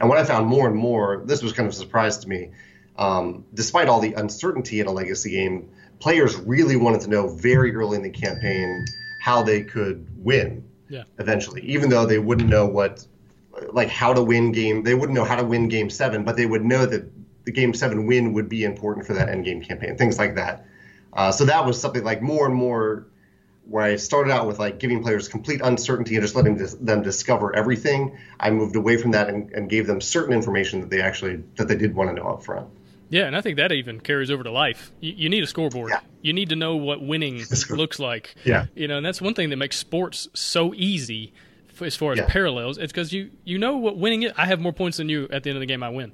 [0.01, 2.51] And what I found more and more, this was kind of a surprise to me.
[2.99, 5.69] Um, despite all the uncertainty in a legacy game,
[5.99, 8.85] players really wanted to know very early in the campaign
[9.21, 11.05] how they could win yeah.
[11.19, 13.07] eventually, even though they wouldn't know what,
[13.73, 14.83] like how to win game.
[14.83, 17.11] They wouldn't know how to win game seven, but they would know that
[17.47, 20.67] the game seven win would be important for that end game campaign, things like that.
[21.15, 23.07] Uh, so that was something like more and more
[23.69, 27.55] where I started out with like giving players complete uncertainty and just letting them discover
[27.57, 28.17] everything.
[28.39, 31.69] I moved away from that and, and gave them certain information that they actually that
[31.69, 32.69] they did want to know up front.
[33.09, 34.91] Yeah, and I think that even carries over to life.
[35.01, 35.91] You, you need a scoreboard.
[35.91, 36.01] Yeah.
[36.23, 38.35] You need to know what winning looks like.
[38.45, 38.67] Yeah.
[38.75, 41.33] You know, and that's one thing that makes sports so easy
[41.81, 42.27] as far as yeah.
[42.27, 42.79] parallels.
[42.79, 44.33] It's because you you know what winning is.
[44.37, 45.83] I have more points than you at the end of the game.
[45.83, 46.13] I win.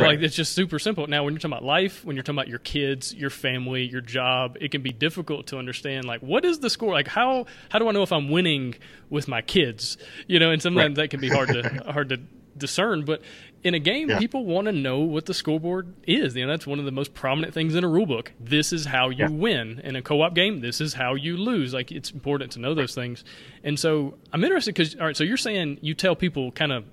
[0.00, 0.16] Right.
[0.16, 1.06] Like it's just super simple.
[1.06, 4.00] Now, when you're talking about life, when you're talking about your kids, your family, your
[4.00, 6.04] job, it can be difficult to understand.
[6.06, 6.92] Like, what is the score?
[6.92, 8.74] Like, how how do I know if I'm winning
[9.10, 9.98] with my kids?
[10.26, 11.04] You know, and sometimes right.
[11.04, 12.20] that can be hard to hard to
[12.56, 13.04] discern.
[13.04, 13.22] But
[13.62, 14.18] in a game, yeah.
[14.18, 16.34] people want to know what the scoreboard is.
[16.34, 18.32] You know, that's one of the most prominent things in a rule book.
[18.40, 19.30] This is how you yeah.
[19.30, 19.80] win.
[19.84, 21.72] In a co-op game, this is how you lose.
[21.72, 23.24] Like it's important to know those things.
[23.62, 26.84] And so I'm interested because all right, so you're saying you tell people kind of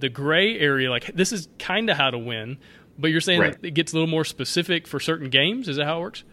[0.00, 2.58] the gray area, like this is kind of how to win,
[2.98, 3.56] but you're saying right.
[3.62, 5.68] it gets a little more specific for certain games.
[5.68, 6.24] Is that how it works?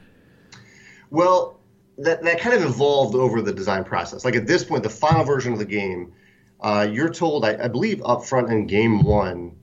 [1.10, 1.60] Well,
[1.98, 4.26] that that kind of evolved over the design process.
[4.26, 6.14] Like at this point, the final version of the game.
[6.60, 9.56] Uh, you're told, I, I believe, up front in game one,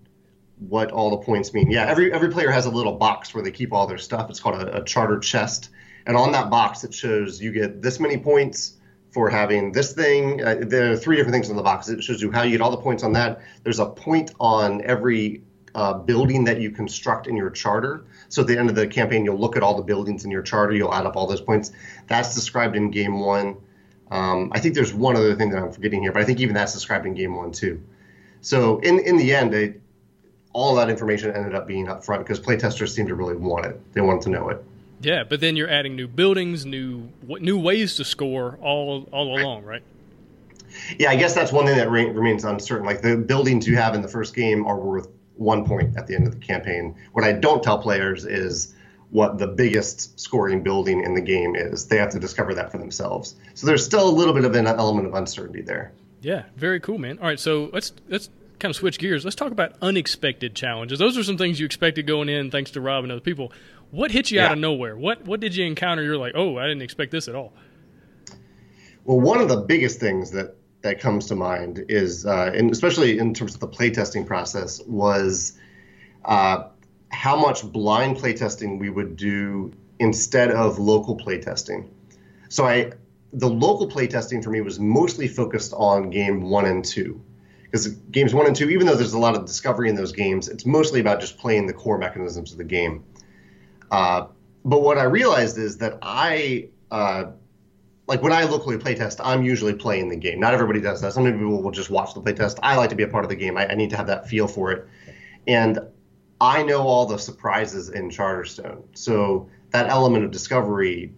[0.61, 1.69] what all the points mean.
[1.69, 4.31] Yeah, every every player has a little box where they keep all their stuff.
[4.31, 5.71] It's called a, a charter chest,
[6.07, 8.75] and on that box it shows you get this many points
[9.15, 10.45] for having this thing.
[10.45, 11.89] Uh, there are three different things in the box.
[11.89, 13.43] It shows you how you get all the points on that.
[13.63, 15.41] There's a point on every
[15.77, 18.05] uh, building that you construct in your charter.
[18.29, 20.43] So at the end of the campaign, you'll look at all the buildings in your
[20.43, 20.75] charter.
[20.75, 21.71] You'll add up all those points.
[22.09, 23.57] That's described in game one.
[24.11, 26.55] Um, I think there's one other thing that I'm forgetting here, but I think even
[26.57, 27.81] that's described in game one too.
[28.41, 29.81] So in in the end, it,
[30.53, 33.81] all that information ended up being up front because playtesters seemed to really want it.
[33.95, 34.65] They wanted to know it.
[35.05, 39.65] Yeah, but then you're adding new buildings, new new ways to score all all along,
[39.65, 39.83] right?
[40.99, 42.87] Yeah, I guess that's one thing that re- remains uncertain.
[42.87, 46.15] Like the buildings you have in the first game are worth one point at the
[46.15, 46.95] end of the campaign.
[47.13, 48.75] What I don't tell players is
[49.11, 51.87] what the biggest scoring building in the game is.
[51.87, 53.37] They have to discover that for themselves.
[53.55, 55.93] So there's still a little bit of an element of uncertainty there.
[56.21, 57.19] Yeah, very cool, man.
[57.19, 59.25] All right, so let's let's kind of switch gears.
[59.25, 60.99] Let's talk about unexpected challenges.
[60.99, 63.53] Those are some things you expected going in, thanks to Rob and other people.
[63.95, 64.47] What hit you yeah.
[64.47, 64.97] out of nowhere?
[64.97, 66.03] What what did you encounter?
[66.03, 67.53] You're like, oh, I didn't expect this at all.
[69.05, 73.19] Well, one of the biggest things that that comes to mind is, uh, and especially
[73.19, 75.53] in terms of the playtesting process, was
[76.25, 76.65] uh,
[77.11, 81.89] how much blind playtesting we would do instead of local playtesting.
[82.49, 82.93] So I,
[83.33, 87.23] the local playtesting for me was mostly focused on game one and two
[87.65, 90.49] because games one and two, even though there's a lot of discovery in those games,
[90.49, 93.05] it's mostly about just playing the core mechanisms of the game.
[93.91, 94.27] Uh,
[94.65, 97.27] but what I realized is that I, uh,
[98.07, 100.41] like when I locally playtest, I'm usually playing the game.
[100.41, 101.13] Not everybody does that.
[101.13, 102.59] Some people will just watch the playtest.
[102.63, 103.57] I like to be a part of the game.
[103.57, 104.89] I, I need to have that feel for it,
[105.47, 105.79] and
[106.41, 108.85] I know all the surprises in Charterstone.
[108.95, 111.13] So that element of discovery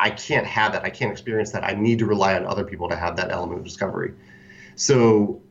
[0.00, 0.84] I can't have that.
[0.84, 1.64] I can't experience that.
[1.64, 4.14] I need to rely on other people to have that element of discovery.
[4.76, 5.42] So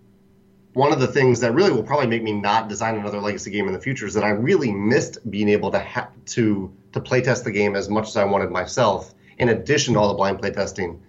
[0.74, 3.68] one of the things that really will probably make me not design another legacy game
[3.68, 7.44] in the future is that I really missed being able to ha- to to playtest
[7.44, 11.00] the game as much as I wanted myself, in addition to all the blind playtesting.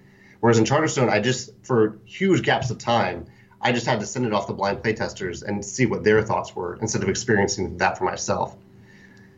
[0.41, 3.27] Whereas in Charterstone, I just for huge gaps of time,
[3.61, 6.55] I just had to send it off to blind playtesters and see what their thoughts
[6.55, 8.55] were instead of experiencing that for myself.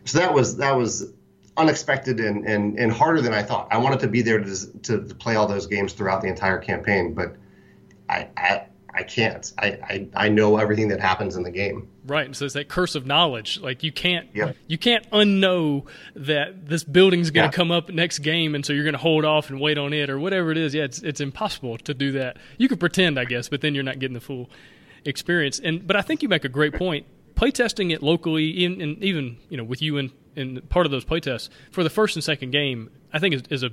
[0.04, 1.12] So that was that was
[1.56, 3.68] unexpected and, and, and harder than I thought.
[3.70, 7.14] I wanted to be there to, to, play all those games throughout the entire campaign,
[7.14, 7.36] but
[8.10, 9.52] I, I I can't.
[9.58, 11.88] I, I, I know everything that happens in the game.
[12.06, 12.34] Right.
[12.34, 13.60] So it's that curse of knowledge.
[13.60, 14.56] Like you can't Yep.
[14.68, 17.56] you can't unknow that this building's going to Yeah.
[17.56, 20.08] come up next game, and so you're going to hold off and wait on it
[20.08, 20.74] or whatever it is.
[20.74, 22.38] Yeah, it's it's impossible to do that.
[22.58, 24.48] You could pretend, I guess, but then you're not getting the full
[25.04, 25.60] experience.
[25.62, 27.06] And but I think you make a great point.
[27.34, 31.04] Playtesting it locally, in, and even you know with you in in part of those
[31.04, 33.70] playtests for the first and second game, I think is, is a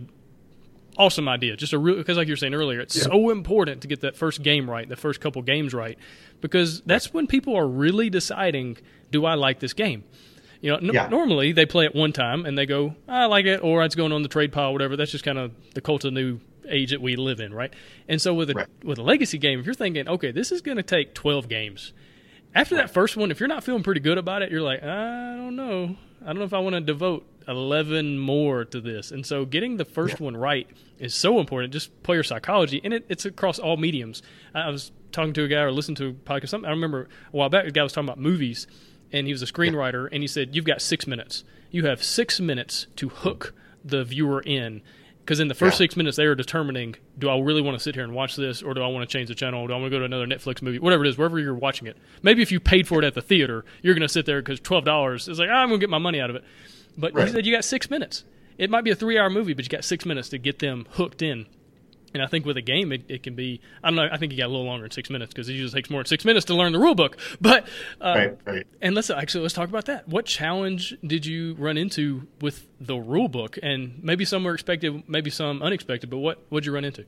[0.97, 1.56] awesome idea.
[1.56, 4.15] Just a real because, like you were saying earlier, it's so important to get that
[4.15, 5.97] first game right, the first couple games right,
[6.41, 8.77] because that's when people are really deciding,
[9.12, 10.03] do I like this game?
[10.62, 11.08] You know, n- Yeah.
[11.10, 14.12] normally they play it one time and they go, I like it, or it's going
[14.13, 14.95] on the trade pile, whatever.
[14.95, 17.73] That's just kind of the cult of new age that we live in, right?
[18.08, 18.67] And so with a Right.
[18.84, 21.91] with a legacy game, if you're thinking, okay, this is going to take 12 games.
[22.56, 25.36] After that first one, if you're not feeling pretty good about it, you're like, I
[25.36, 25.97] don't know.
[26.21, 29.12] I don't know if I want to devote 11 more to this.
[29.12, 30.67] And so getting the first one right
[30.99, 32.82] is so important, just player psychology.
[32.84, 34.21] And it, it's across all mediums.
[34.53, 36.49] I was talking to a guy or listened to a podcast.
[36.49, 38.67] Something, I remember a while back, a guy was talking about movies,
[39.12, 41.43] and he was a screenwriter, and he said, You've got six minutes.
[41.71, 43.53] You have six minutes to hook
[43.84, 44.82] the viewer in.
[45.19, 45.86] Because in the first Yeah.
[45.86, 48.62] six minutes, they are determining: Do I really want to sit here and watch this,
[48.62, 49.62] or do I want to change the channel?
[49.62, 50.79] Or do I want to go to another Netflix movie?
[50.79, 51.95] Whatever it is, wherever you're watching it.
[52.23, 54.60] Maybe if you paid for it at the theater, you're going to sit there because
[54.60, 56.43] twelve dollars is like ah, I'm going to get my money out of it.
[56.97, 57.27] But Right.
[57.27, 58.23] he said you got six minutes.
[58.58, 61.21] It might be a three-hour movie, but you got six minutes to get them hooked
[61.21, 61.47] in.
[62.13, 63.60] And I think with a game, it, it can be.
[63.84, 64.08] I don't know.
[64.12, 65.99] I think you got a little longer than six minutes because it usually takes more
[66.01, 67.17] than six minutes to learn the rule book.
[67.41, 67.63] But
[67.99, 68.67] uh, Right, right.
[68.84, 70.08] and let's actually let's talk about that.
[70.08, 73.58] What challenge did you run into with the rule book?
[73.63, 76.12] And maybe some were expected, maybe some unexpected.
[76.12, 77.06] But what what'd you run into?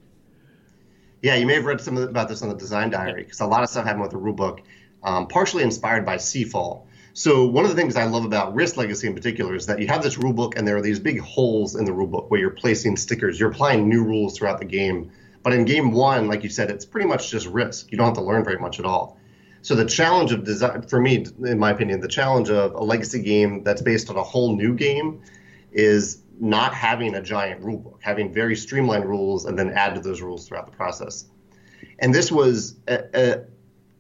[1.22, 3.62] Yeah, you may have read some about this on the design diary because a lot
[3.62, 4.62] of stuff happened with the rulebook,
[5.04, 6.88] um, partially inspired by Seafall.
[7.18, 9.88] So one of the things I love about Risk Legacy in particular is that you
[9.88, 12.98] have this rulebook and there are these big holes in the rulebook where you're placing
[12.98, 13.40] stickers.
[13.40, 15.10] You're applying new rules throughout the game.
[15.42, 17.90] But in game one, like you said, it's pretty much just Risk.
[17.90, 19.18] You don't have to learn very much at all.
[19.62, 23.22] So the challenge of design, for me, in my opinion, the challenge of a legacy
[23.22, 25.22] game that's based on a whole new game
[25.72, 30.02] is not having a giant rule book, having very streamlined rules, and then add to
[30.02, 31.28] those rules throughout the process.
[31.98, 33.44] And this was, a, uh,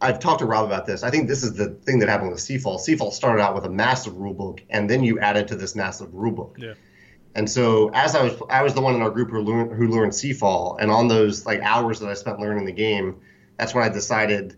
[0.02, 1.04] I've talked to Rob about this.
[1.04, 2.80] I think this is the thing that happened with Seafall.
[2.80, 6.14] Seafall started out with a massive rule book, and then you added to this massive
[6.14, 6.58] rule book.
[6.60, 6.74] Yeah.
[7.34, 9.88] And so as I was, I was the one in our group who learned, who
[9.88, 13.18] learned Seafall, and on those like hours that I spent learning the game,
[13.58, 14.56] that's when I decided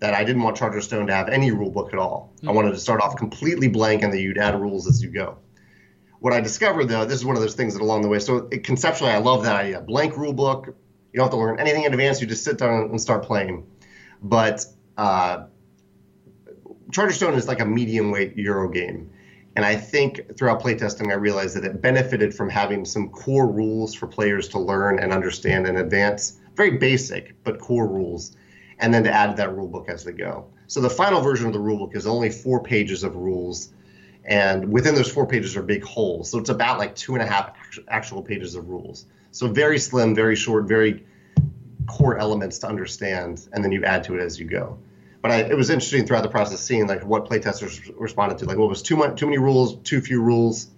[0.00, 2.32] that I didn't want Charterstone to have any rule book at all.
[2.42, 2.54] I hmm.
[2.54, 5.38] wanted to start off completely blank, and that you'd add rules as you go.
[6.20, 8.18] What I discovered though, this is one of those things that along the way.
[8.18, 9.80] So it, conceptually, I love that idea.
[9.80, 10.66] Blank rule book.
[10.66, 12.20] You don't have to learn anything in advance.
[12.20, 13.66] You just sit down and start playing.
[14.22, 14.64] But
[14.96, 15.44] uh,
[16.90, 19.10] Charterstone is like a medium weight Euro game.
[19.56, 23.92] And I think throughout playtesting, I realized that it benefited from having some core rules
[23.92, 26.38] for players to learn and understand and advance.
[26.54, 28.36] Very basic, but core rules.
[28.78, 30.46] And then to add that rule book as they go.
[30.68, 33.72] So the final version of the rule book is only four pages of rules.
[34.24, 36.30] And within those four pages are big holes.
[36.30, 37.52] So it's about like two and a half
[37.88, 39.06] actual pages of rules.
[39.32, 41.04] So very slim, very short, very
[41.88, 43.48] core elements to understand.
[43.52, 44.78] And then you add to it as you go
[45.20, 48.44] but I, it was interesting throughout the process seeing like what playtesters responded to.
[48.44, 50.68] Like, what was too much, too many rules, too few rules.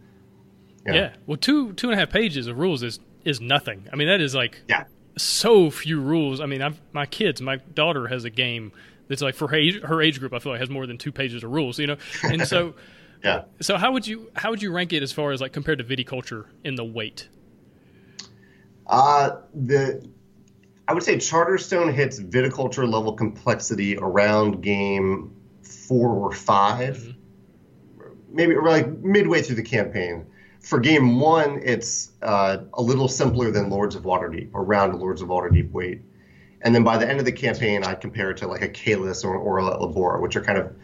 [0.87, 0.95] Know?
[0.95, 1.13] Yeah.
[1.27, 3.87] Well, two two and a half pages of rules is is nothing.
[3.93, 4.85] I mean, that is like Yeah.
[5.19, 6.41] so few rules.
[6.41, 8.73] I mean, I've my kids, my daughter has a game
[9.09, 10.33] that's like for her age, her age group.
[10.33, 11.79] I feel like has more than two pages of rules.
[11.79, 12.75] You know, and so
[13.23, 13.43] Yeah.
[13.61, 15.85] so how would you how would you rank it as far as like compared to
[15.85, 17.29] viticulture in the weight?
[18.87, 20.03] Uh, the
[20.91, 27.15] I would say Charterstone hits viticulture level complexity around game four or 5
[28.29, 30.27] maybe or like midway through the campaign.
[30.59, 35.29] For game one, it's uh, a little simpler than Lords of Waterdeep, around Lords of
[35.29, 36.03] Waterdeep weight.
[36.63, 39.23] And then by the end of the campaign, I compare it to like a Caylus
[39.23, 40.75] or an Ora et Labora, which are kind of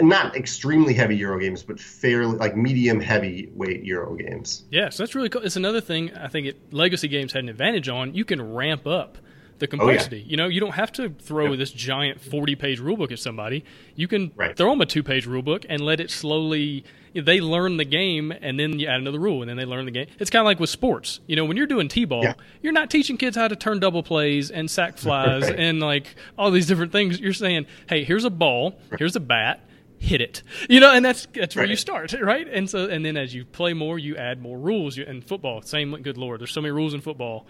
[0.00, 4.64] not extremely heavy Euro games, but fairly like medium heavy weight Euro games.
[4.70, 5.42] Yeah, so that's really cool.
[5.42, 8.14] It's another thing I think it, legacy games had an advantage on.
[8.14, 9.18] You can ramp up
[9.60, 10.16] the complexity.
[10.16, 10.30] Oh, yeah.
[10.30, 13.64] You know, you don't have to throw this giant 40 page rulebook at somebody.
[13.94, 14.56] You can right.
[14.56, 16.84] throw them a two page rulebook and let it slowly.
[17.14, 19.90] They learn the game, and then you add another rule, and then they learn the
[19.90, 20.06] game.
[20.20, 21.18] It's kind of like with sports.
[21.26, 22.34] You know, when you're doing t-ball, yeah.
[22.62, 25.58] you're not teaching kids how to turn double plays and sac flies right.
[25.58, 26.06] and like
[26.38, 27.18] all these different things.
[27.18, 29.60] You're saying, hey, here's a ball, here's a bat,
[30.00, 30.42] hit it.
[30.68, 31.70] You know, and that's that's where right.
[31.70, 32.48] you start, right?
[32.48, 34.96] And so and then as you play more, you add more rules.
[34.96, 35.94] you, And football, same.
[36.02, 37.46] Good lord, there's so many rules in football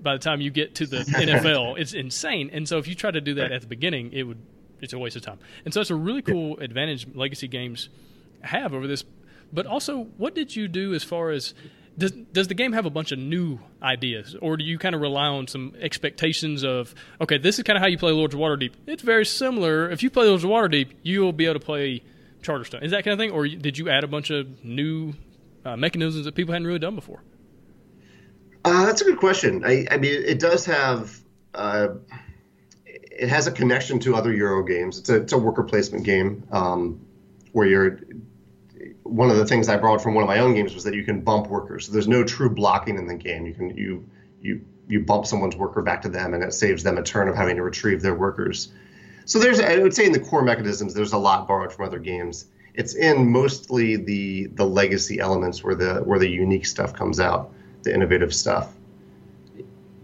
[0.00, 2.50] by the time you get to the NFL, it's insane.
[2.52, 3.52] And so if you try to do that right.
[3.52, 4.38] at the beginning, it would
[4.80, 5.38] it's a waste of time.
[5.64, 6.64] And so it's a really cool yeah.
[6.64, 7.88] advantage legacy games
[8.40, 9.04] have over this.
[9.52, 11.54] But also, what did you do as far as
[11.98, 15.00] does does the game have a bunch of new ideas, or do you kind of
[15.00, 18.40] rely on some expectations of okay, this is kind of how you play Lords of
[18.40, 18.72] Waterdeep?
[18.86, 19.90] It's very similar.
[19.90, 22.02] If you play Lords of Waterdeep, you'll be able to play
[22.42, 22.82] Charterstone.
[22.82, 25.14] Is that kind of thing, or did you add a bunch of new
[25.64, 27.22] uh, mechanisms that people hadn't really done before?
[28.64, 29.64] Uh, that's a good question.
[29.64, 31.18] I, I mean, it does have
[31.54, 31.88] uh,
[32.86, 34.98] it has a connection to other Euro games.
[34.98, 37.04] It's a, it's a worker placement game um,
[37.52, 38.00] where you're.
[39.02, 41.04] One of the things I borrowed from one of my own games was that you
[41.04, 41.86] can bump workers.
[41.86, 43.46] So there's no true blocking in the game.
[43.46, 44.08] You can you
[44.40, 47.34] you you bump someone's worker back to them, and it saves them a turn of
[47.34, 48.72] having to retrieve their workers.
[49.24, 51.98] So there's I would say in the core mechanisms, there's a lot borrowed from other
[51.98, 52.46] games.
[52.74, 57.52] It's in mostly the the legacy elements where the where the unique stuff comes out
[57.82, 58.72] the innovative stuff.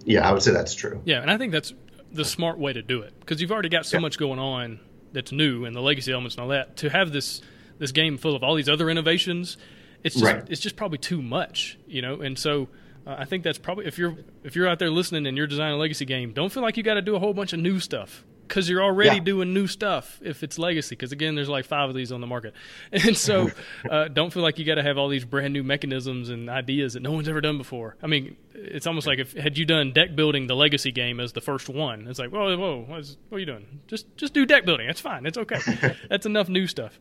[0.04, 1.00] Yeah, I would say that's true.
[1.04, 1.72] Yeah, and I think that's
[2.12, 4.02] the smart way to do it because you've already got so yeah.
[4.02, 4.80] much going on
[5.12, 6.76] that's new and the legacy elements and all that.
[6.78, 7.42] To have this
[7.78, 9.56] this game full of all these other innovations,
[10.02, 10.44] it's just right.
[10.48, 12.20] it's just probably too much, you know.
[12.20, 12.68] And so
[13.06, 15.74] uh, I think that's probably if you're if you're out there listening and you're designing
[15.74, 17.80] a legacy game, don't feel like you got to do a whole bunch of new
[17.80, 19.22] stuff because you're already yeah.
[19.22, 22.26] doing new stuff if it's legacy because again there's like five of these on the
[22.26, 22.54] market
[22.92, 23.50] and so
[23.90, 26.94] uh, don't feel like you got to have all these brand new mechanisms and ideas
[26.94, 29.92] that no one's ever done before i mean it's almost like if had you done
[29.92, 33.38] deck building the legacy game as the first one it's like whoa whoa what are
[33.38, 35.60] you doing just just do deck building that's fine it's okay
[36.08, 36.98] that's enough new stuff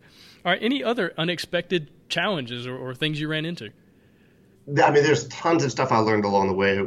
[0.51, 3.71] right any other unexpected challenges or, or things you ran into
[4.83, 6.81] I mean, there's tons of stuff I learned along the way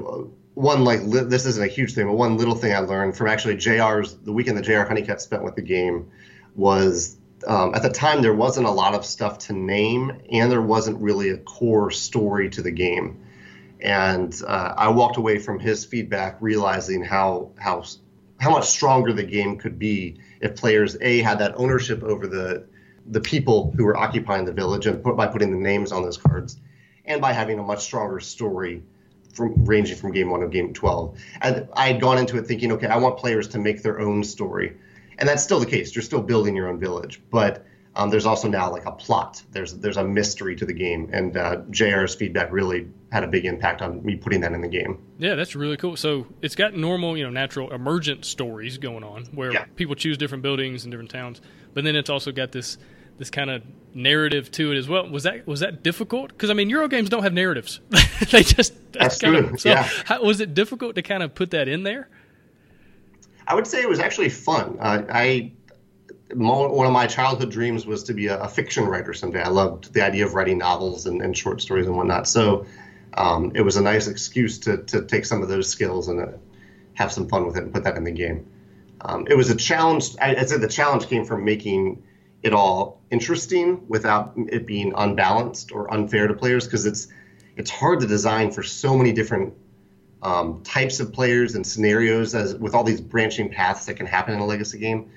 [0.55, 3.29] one like li- this isn't a huge thing, but one little thing I learned from
[3.29, 6.11] actually JR's the weekend that JR Honeycutt spent with the game
[6.55, 10.61] was um, at the time there wasn't a lot of stuff to name and there
[10.61, 13.25] wasn't really a core story to the game.
[13.81, 17.85] And uh, I walked away from his feedback realizing how how
[18.39, 22.67] how much stronger the game could be if players a had that ownership over the
[23.11, 26.17] the people who were occupying the village and put, by putting the names on those
[26.17, 26.59] cards,
[27.05, 28.83] and by having a much stronger story
[29.35, 31.19] from ranging from game one to game 12.
[31.41, 34.25] And I had gone into it thinking, okay, I want players to make their own
[34.25, 34.77] story.
[35.19, 35.95] And that's still the case.
[35.95, 37.21] You're still building your own village.
[37.31, 37.65] But
[37.97, 39.43] um, there's also now like a plot.
[39.51, 41.11] There's there's a mystery to the game.
[41.13, 44.69] And uh, JR's feedback really had a big impact on me putting that in the
[44.69, 45.03] game.
[45.19, 45.97] Yeah, that's really cool.
[45.97, 49.65] So it's got normal, you know, natural emergent stories going on where yeah.
[49.77, 51.41] people choose different buildings and different towns.
[51.75, 52.79] But then it's also got this
[53.21, 53.63] this kind of
[53.95, 55.07] narrative to it as well.
[55.09, 56.31] Was that was that difficult?
[56.31, 57.79] Because I mean, Euro games don't have narratives;
[58.31, 59.51] they just that's, true.
[59.51, 59.89] Of, so yeah.
[60.07, 62.09] How, was it difficult to kind of put that in there?
[63.47, 64.79] I would say it was actually fun.
[64.81, 65.53] Uh, I
[66.33, 69.43] one of my childhood dreams was to be a, a, fiction writer someday.
[69.43, 72.29] I loved the idea of writing novels and, and short stories and whatnot.
[72.29, 72.65] So
[73.15, 76.27] um, it was a nice excuse to to take some of those skills and uh,
[76.95, 78.47] have some fun with it and put that in the game.
[79.03, 80.17] Um, it was a challenge.
[80.23, 82.03] I, I'd say the challenge came from making
[82.43, 87.09] it all interesting without it being unbalanced or unfair to players because it's
[87.57, 89.55] it's hard to design for so many different
[90.23, 94.35] um, types of players and scenarios as with all these branching paths that can happen
[94.35, 95.11] in a legacy game.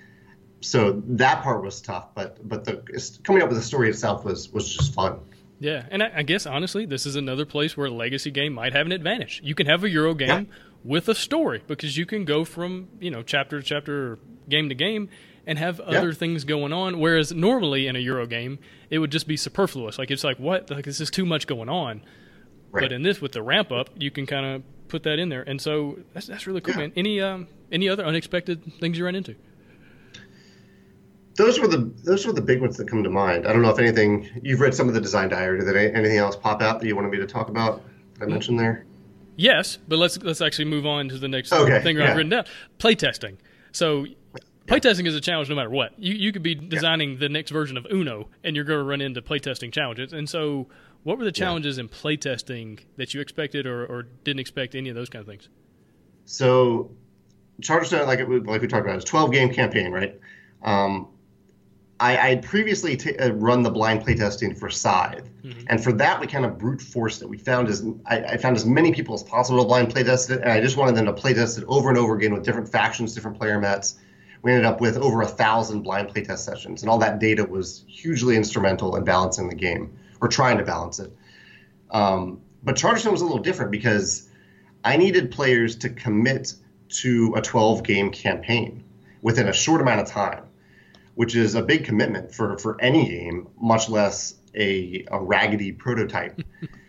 [0.62, 4.50] So that part was tough, but but the coming up with the story itself was
[4.52, 5.20] was just fun.
[5.60, 8.74] Yeah, and I, I guess honestly, this is another place where a legacy game might
[8.74, 9.42] have an advantage.
[9.44, 10.58] You can have a Euro game yeah.
[10.84, 14.76] with a story because you can go from you know chapter to chapter, game to
[14.76, 15.10] game,
[15.46, 17.00] and have other things going on.
[17.00, 19.98] Whereas normally in a Euro game, it would just be superfluous.
[19.98, 20.70] Like it's like what?
[20.70, 22.02] Like this is too much going on.
[22.72, 22.82] Right.
[22.82, 25.44] But in this, with the ramp up, you can kind of put that in there,
[25.44, 26.82] and so that's that's really cool, yeah.
[26.82, 26.94] man.
[26.96, 29.36] Any um any other unexpected things you run into?
[31.36, 33.48] Those were the those were the big ones that come to mind.
[33.48, 35.60] I don't know if anything you've read some of the design diary.
[35.60, 37.82] Did anything else pop out that you wanted me to talk about?
[38.20, 38.86] That I mentioned there.
[39.36, 42.12] Yes, but let's let's actually move on to the next okay, thing yeah.
[42.12, 42.46] I've written down.
[42.80, 43.38] Playtesting.
[43.72, 44.06] So
[44.68, 45.92] playtesting is a challenge no matter what.
[45.98, 47.20] You you could be designing yeah.
[47.20, 50.14] the next version of Uno, and you're going to run into playtesting challenges.
[50.14, 50.68] And so,
[51.04, 51.82] what were the challenges yeah.
[51.82, 55.50] in playtesting that you expected or, or didn't expect any of those kind of things?
[56.26, 56.92] So,
[57.62, 60.20] Charterstone, like like we talked about, it's 12 game campaign, right?
[60.64, 61.10] Um,
[62.00, 65.62] I, I had previously t- uh, run the blind playtesting for Scythe, mm-hmm.
[65.68, 67.30] and for that we kind of brute forced it.
[67.30, 70.42] We found as I, I, found as many people as possible to blind playtest it,
[70.42, 73.14] and I just wanted them to playtest it over and over again with different factions,
[73.14, 73.96] different player mats.
[74.44, 77.84] We ended up with over a thousand blind playtest sessions, and all that data was
[77.88, 81.12] hugely instrumental in balancing the game or trying to balance it.
[81.90, 84.30] Um, but Charterstone was a little different because
[84.84, 86.54] I needed players to commit
[86.90, 88.84] to a 12 game campaign
[89.22, 90.44] within a short amount of time
[91.16, 96.42] which is a big commitment for, for any game, much less a, a raggedy prototype.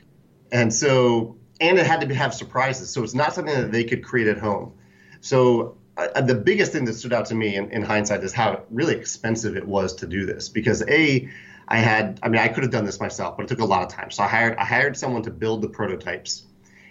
[0.53, 2.91] and so, and it had to have surprises.
[2.91, 4.73] So it's not something that they could create at home.
[5.21, 8.63] So uh, the biggest thing that stood out to me in, in hindsight is how
[8.71, 11.29] really expensive it was to do this because a
[11.69, 13.83] I had I mean I could have done this myself but it took a lot
[13.83, 16.45] of time so I hired I hired someone to build the prototypes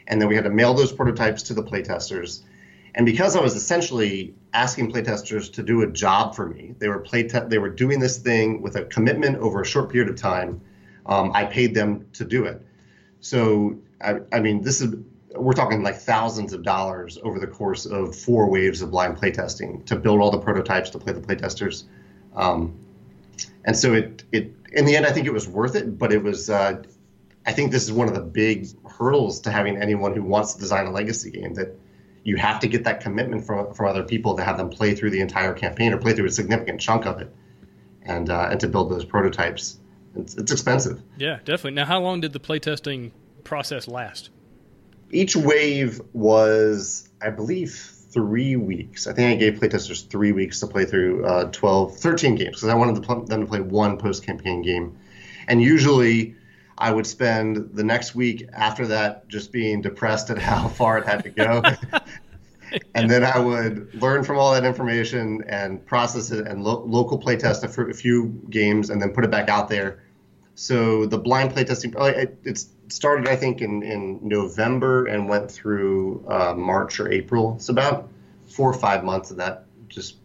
[0.07, 2.43] and then we had to mail those prototypes to the playtesters
[2.95, 6.99] and because I was essentially asking playtesters to do a job for me, they were
[6.99, 10.15] play te- they were doing this thing with a commitment over a short period of
[10.15, 10.61] time.
[11.05, 12.61] Um, I paid them to do it.
[13.19, 14.95] So I, I mean, this is
[15.35, 19.85] we're talking like thousands of dollars over the course of four waves of blind playtesting
[19.85, 21.85] to build all the prototypes to play the playtesters.
[22.35, 22.77] Um,
[23.65, 26.23] and so it it in the end, I think it was worth it, but it
[26.23, 26.49] was.
[26.49, 26.83] Uh,
[27.45, 30.59] I think this is one of the big hurdles to having anyone who wants to
[30.59, 31.77] design a legacy game that
[32.23, 35.11] you have to get that commitment from from other people to have them play through
[35.11, 37.33] the entire campaign or play through a significant chunk of it,
[38.03, 39.79] and uh, and to build those prototypes.
[40.15, 41.01] It's, it's expensive.
[41.17, 41.71] Yeah, definitely.
[41.71, 43.11] Now, how long did the playtesting
[43.43, 44.29] process last?
[45.13, 47.73] Each wave was, I believe,
[48.13, 49.07] three weeks.
[49.07, 52.69] I think I gave playtesters three weeks to play through uh, 12, 13 games because
[52.69, 54.97] I wanted them to play one post campaign game.
[55.47, 56.35] And usually
[56.77, 61.05] I would spend the next week after that just being depressed at how far it
[61.05, 61.61] had to go.
[62.95, 67.17] and then I would learn from all that information and process it and lo- local
[67.17, 70.03] play test a, a few games and then put it back out there.
[70.55, 75.51] So the blind playtesting, oh, it, it started, I think, in, in November and went
[75.51, 77.55] through uh, March or April.
[77.55, 78.09] It's about
[78.45, 80.17] four or five months of that, just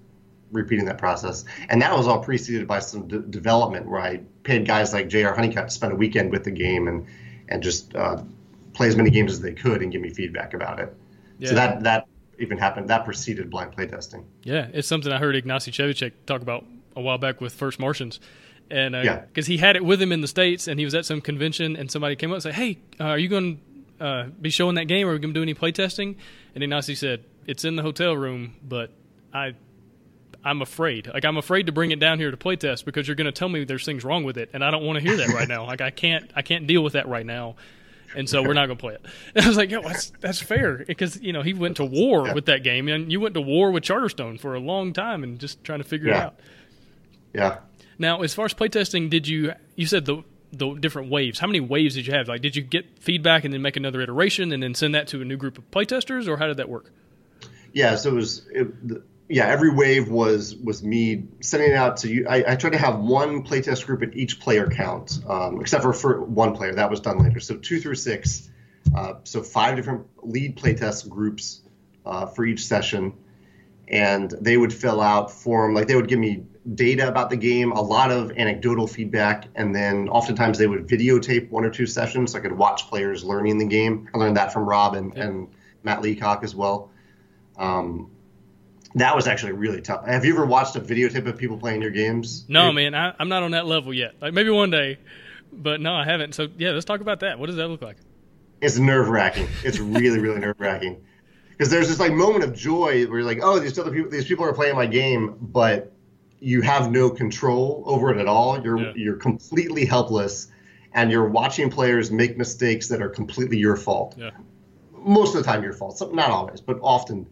[0.52, 1.44] repeating that process.
[1.68, 5.34] And that was all preceded by some d- development where I paid guys like J.R.
[5.34, 7.06] Honeycutt to spend a weekend with the game and
[7.50, 8.22] and just uh,
[8.74, 10.94] play as many games as they could and give me feedback about it.
[11.38, 11.48] Yeah.
[11.48, 12.88] So that that even happened.
[12.88, 14.24] That preceded blind playtesting.
[14.42, 16.64] Yeah, it's something I heard Ignacy Trzewiczek talk about
[16.96, 18.20] a while back with First Martians.
[18.70, 20.94] And uh, yeah, because he had it with him in the states, and he was
[20.94, 23.60] at some convention, and somebody came up and said, "Hey, uh, are you going
[23.98, 25.06] to uh, be showing that game?
[25.06, 26.16] Or are we going to do any playtesting?"
[26.54, 28.90] And Ignacy said, "It's in the hotel room, but
[29.32, 29.54] I
[30.44, 31.10] I'm afraid.
[31.12, 33.48] Like I'm afraid to bring it down here to playtest because you're going to tell
[33.48, 35.66] me there's things wrong with it, and I don't want to hear that right now.
[35.66, 37.56] Like I can't, I can't deal with that right now,
[38.16, 39.04] and so we're not going to play it.
[39.34, 42.26] And I was like, yo, that's that's fair because you know he went to war
[42.26, 42.34] yeah.
[42.34, 45.38] with that game, and you went to war with Charterstone for a long time, and
[45.38, 46.16] just trying to figure yeah.
[46.16, 46.40] it out.
[47.34, 47.58] Yeah.
[47.98, 50.22] Now, as far as playtesting, did you you said the
[50.52, 51.38] the different waves?
[51.38, 52.28] How many waves did you have?
[52.28, 55.20] Like, did you get feedback and then make another iteration and then send that to
[55.20, 56.90] a new group of playtesters, or how did that work?
[57.72, 61.98] Yeah, so it was it, the, yeah, every wave was was me sending it out
[61.98, 62.26] to you.
[62.28, 65.92] I, I tried to have one playtest group at each player count, um, except for,
[65.92, 66.74] for one player.
[66.74, 67.40] That was done later.
[67.40, 68.50] So two through six.
[68.96, 71.60] Uh, so five different lead playtest groups
[72.06, 73.12] uh, for each session,
[73.86, 76.44] and they would fill out form like they would give me
[76.74, 81.50] data about the game, a lot of anecdotal feedback, and then oftentimes they would videotape
[81.50, 84.08] one or two sessions so I could watch players learning the game.
[84.14, 85.48] I learned that from Rob and, and
[85.82, 86.90] Matt Leacock as well.
[87.56, 88.10] Um,
[88.94, 90.06] that was actually really tough.
[90.06, 92.44] Have you ever watched a videotape of people playing your games?
[92.48, 94.14] No, man, I, am not on that level yet.
[94.20, 94.98] Like maybe one day,
[95.52, 96.34] but no, I haven't.
[96.34, 97.38] So yeah, let's talk about that.
[97.38, 97.96] What does that look like?
[98.60, 99.48] It's nerve wracking.
[99.64, 101.04] It's really, really nerve wracking
[101.50, 104.26] because there's this like moment of joy where you're like, oh, these other people, these
[104.26, 105.92] people are playing my game, but
[106.40, 108.62] you have no control over it at all.
[108.62, 108.92] You're yeah.
[108.94, 110.48] you're completely helpless,
[110.94, 114.14] and you're watching players make mistakes that are completely your fault.
[114.16, 114.30] Yeah.
[114.92, 116.00] Most of the time, your fault.
[116.12, 117.26] not always, but often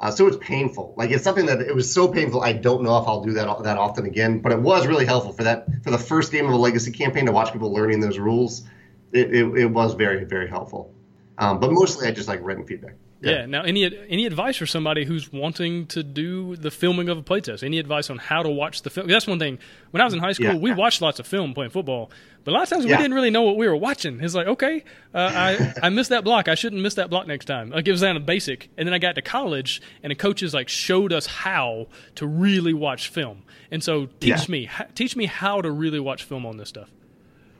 [0.00, 0.92] uh, so it's painful.
[0.96, 2.42] Like it's something that it was so painful.
[2.42, 4.40] I don't know if I'll do that that often again.
[4.40, 7.26] But it was really helpful for that for the first game of a legacy campaign
[7.26, 8.64] to watch people learning those rules.
[9.12, 10.92] It, it, it was very very helpful.
[11.38, 12.96] Um, but mostly I just like written feedback.
[13.24, 13.40] Yeah.
[13.40, 13.46] yeah.
[13.46, 17.62] Now, any any advice for somebody who's wanting to do the filming of a playtest?
[17.62, 19.08] Any advice on how to watch the film?
[19.08, 19.58] That's one thing.
[19.90, 20.58] When I was in high school, yeah.
[20.58, 22.10] we watched lots of film playing football,
[22.44, 22.96] but a lot of times yeah.
[22.96, 24.20] we didn't really know what we were watching.
[24.20, 26.48] It's like, okay, uh, I I missed that block.
[26.48, 27.70] I shouldn't miss that block next time.
[27.70, 30.52] Like it was down a basic, and then I got to college, and the coaches
[30.52, 33.42] like showed us how to really watch film.
[33.70, 36.90] And so, teach me teach me how to really watch film on this stuff.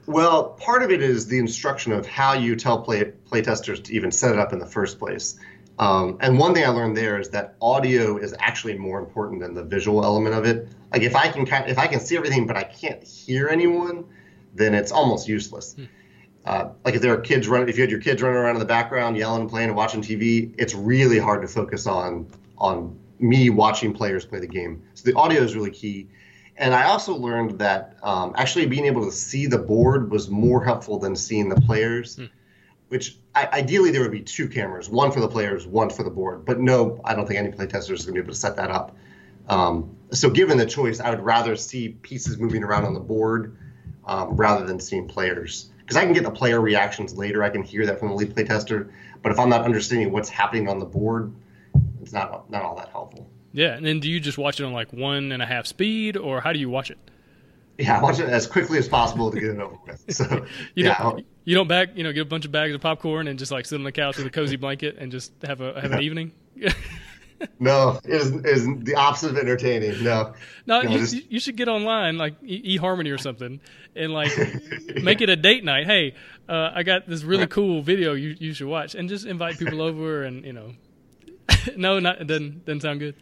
[0.07, 4.11] Well, part of it is the instruction of how you tell play playtesters to even
[4.11, 5.39] set it up in the first place
[5.77, 9.53] Um, and one thing I learned there is that audio is actually more important than
[9.53, 10.69] the visual element of it.
[10.93, 14.05] Like if I can if I can see everything but I can't hear anyone,
[14.53, 15.73] then it's almost useless.
[15.73, 15.83] Hmm.
[16.45, 18.59] Uh, like if there are kids running, if you had your kids running around in
[18.59, 22.97] the background yelling and playing and watching TV, it's really hard to focus on on
[23.19, 24.81] me watching players play the game.
[24.93, 26.07] So the audio is really key.
[26.57, 30.63] And I also learned that um, actually being able to see the board was more
[30.63, 32.15] helpful than seeing the players.
[32.15, 32.25] Hmm
[32.95, 36.09] which I, ideally there would be two cameras, one for the players, one for the
[36.09, 36.45] board.
[36.45, 38.71] But no, I don't think any playtester is going to be able to set that
[38.71, 38.95] up.
[39.49, 43.57] Um, so given the choice, I would rather see pieces moving around on the board
[44.05, 45.71] um, rather than seeing players.
[45.79, 47.43] Because I can get the player reactions later.
[47.43, 48.89] I can hear that from the lead playtester.
[49.21, 51.33] But if I'm not understanding what's happening on the board,
[52.01, 53.29] it's not not all that helpful.
[53.51, 56.15] Yeah, and then do you just watch it on like one and a half speed,
[56.15, 56.97] or how do you watch it?
[57.77, 60.05] Yeah, I watch it as quickly as possible to get it over with.
[60.15, 62.81] So you yeah, don't, you don't back, you know, get a bunch of bags of
[62.81, 65.61] popcorn and just like sit on the couch with a cozy blanket and just have
[65.61, 66.31] a have an evening.
[67.59, 70.03] no, it is, it is the opposite of entertaining.
[70.03, 70.33] No,
[70.65, 71.31] no, no you, just...
[71.31, 73.61] you should get online like eHarmony or something
[73.95, 74.31] and like
[75.03, 75.85] make it a date night.
[75.85, 76.15] Hey,
[76.49, 79.81] uh, I got this really cool video you you should watch, and just invite people
[79.81, 80.73] over and you know.
[81.77, 83.15] no, not it doesn't doesn't sound good.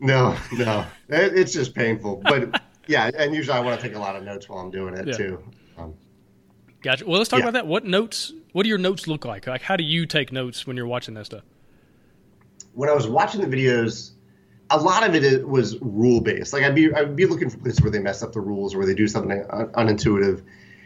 [0.00, 4.00] No, no, it, it's just painful, but yeah, and usually I want to take a
[4.00, 5.16] lot of notes while I'm doing it yeah.
[5.16, 5.42] too.
[6.86, 7.04] Gotcha.
[7.04, 7.46] Well, let's talk yeah.
[7.46, 7.66] about that.
[7.66, 8.32] What notes?
[8.52, 9.48] What do your notes look like?
[9.48, 11.42] Like, how do you take notes when you're watching that stuff?
[12.74, 14.12] When I was watching the videos,
[14.70, 16.52] a lot of it was rule based.
[16.52, 18.78] Like I'd be I'd be looking for places where they mess up the rules or
[18.78, 19.42] where they do something
[19.74, 20.44] unintuitive,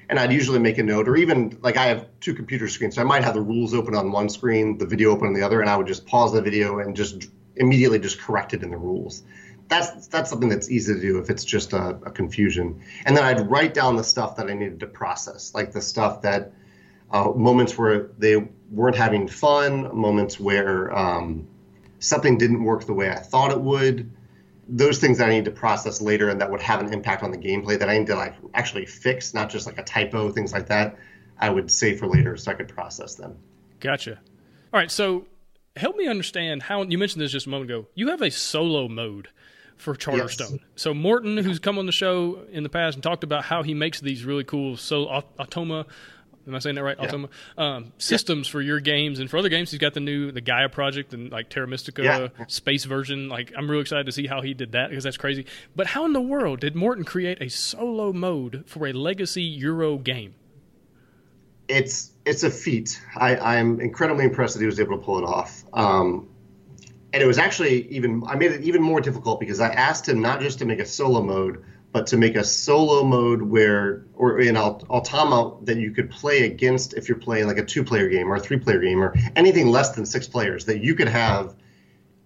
[0.09, 1.07] and I'd usually make a note.
[1.07, 3.95] Or even like I have two computer screens, so I might have the rules open
[3.95, 6.41] on one screen, the video open on the other, and I would just pause the
[6.41, 9.23] video and just immediately just correct it in the rules
[9.71, 12.83] that's that's something that's easy to do if it's just a, a, confusion.
[13.07, 16.23] And then I'd write down the stuff that I needed to process, like the stuff
[16.23, 16.53] that
[17.13, 21.47] uh, moments where they weren't having fun, moments where um,
[22.01, 24.11] something didn't work the way I thought it would.
[24.69, 27.31] Those things that I need to process later and that would have an impact on
[27.31, 30.53] the gameplay that I need to like actually fix, not just like a typo, things
[30.53, 30.97] like that.
[31.39, 33.37] I would save for later so I could process them.
[33.79, 34.21] Gotcha.
[34.73, 35.27] All right, so
[35.77, 37.87] help me understand how you mentioned this just a moment ago.
[37.95, 39.29] You have a solo mode
[39.81, 40.53] for Charterstone.
[40.53, 40.61] Yes.
[40.77, 43.75] So Morten, who's come on the show in the past and talked about how he
[43.75, 45.07] makes these really cool so
[45.39, 45.87] Automa.
[46.47, 46.97] Am I saying that right?
[46.99, 47.07] Yeah.
[47.09, 47.29] Automa
[47.59, 48.53] um, systems yeah.
[48.53, 49.71] for your games and for other games.
[49.71, 52.45] He's got the new the Gaia project and like Terra Mystica yeah.
[52.47, 53.29] space version.
[53.29, 55.47] Like I'm really excited to see how he did that because that's crazy.
[55.77, 59.99] But how in the world did Morten create a solo mode for a legacy Euro
[59.99, 60.35] game?
[61.69, 63.01] It's it's a feat.
[63.17, 65.63] I, I'm incredibly impressed that he was able to pull it off.
[65.73, 66.30] Um,
[67.13, 70.21] and it was actually even I made it even more difficult because I asked him
[70.21, 74.41] not just to make a solo mode, but to make a solo mode where or
[74.41, 78.37] in Automa that you could play against if you're playing like a two-player game or
[78.37, 81.57] a three-player game or anything less than six players that you could have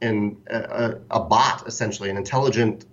[0.03, 2.85] and a, a, bot essentially an intelligent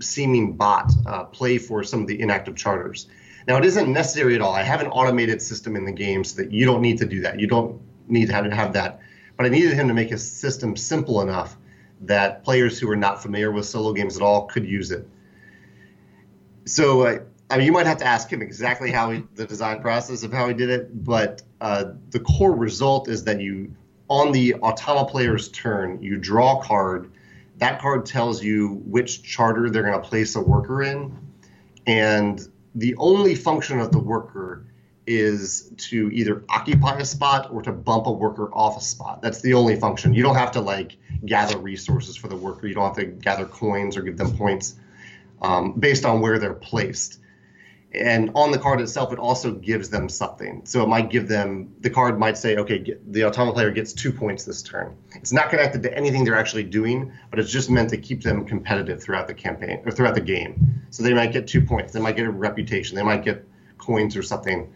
[0.00, 3.06] seeming bot uh, play for some of the inactive charters.
[3.46, 4.54] Now it isn't necessary at all.
[4.54, 7.20] I have an automated system in the game so that you don't need to do
[7.22, 7.38] that.
[7.38, 9.00] You don't need to have, to have that
[9.38, 11.56] but I needed him to make his system simple enough
[12.02, 15.08] that players who are not familiar with solo games at all could use it.
[16.66, 19.80] So, uh, I mean, you might have to ask him exactly how he, the design
[19.80, 23.72] process of how he did it, but uh, the core result is that you,
[24.08, 27.10] on the Automa player's turn, you draw a card.
[27.58, 31.16] That card tells you which charter they're going to place a worker in,
[31.86, 32.40] and
[32.74, 34.64] the only function of the worker
[35.08, 39.22] is to either occupy a spot or to bump a worker off a spot.
[39.22, 40.12] That's the only function.
[40.12, 42.66] You don't have to like gather resources for the worker.
[42.66, 44.74] You don't have to gather coins or give them points
[45.40, 47.20] um, based on where they're placed.
[47.92, 50.60] And on the card itself, it also gives them something.
[50.66, 53.94] So it might give them the card might say, okay, get, the Automa player gets
[53.94, 54.94] two points this turn.
[55.14, 58.44] It's not connected to anything they're actually doing, but it's just meant to keep them
[58.44, 60.82] competitive throughout the campaign or throughout the game.
[60.90, 61.94] So they might get two points.
[61.94, 62.94] They might get a reputation.
[62.94, 63.48] They might get
[63.78, 64.70] coins or something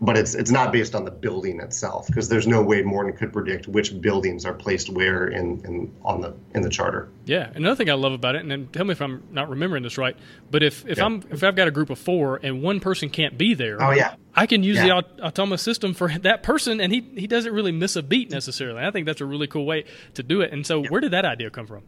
[0.00, 3.32] but it's it's not based on the building itself because there's no way Morten could
[3.32, 7.08] predict which buildings are placed where in, in on the in the charter.
[7.24, 9.82] Yeah, another thing I love about it, and then tell me if I'm not remembering
[9.82, 10.14] this right,
[10.50, 11.06] but if if yeah.
[11.06, 13.90] I'm if I've got a group of four and one person can't be there, oh
[13.90, 15.00] yeah, I can use yeah.
[15.16, 18.82] the Automa system for that person, and he he doesn't really miss a beat necessarily.
[18.82, 20.52] I think that's a really cool way to do it.
[20.52, 20.90] And so, yeah.
[20.90, 21.84] where did that idea come from?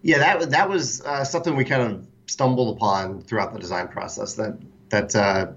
[0.00, 4.34] Yeah, that that was uh, something we kind of stumbled upon throughout the design process.
[4.34, 4.58] That
[4.88, 5.52] that uh,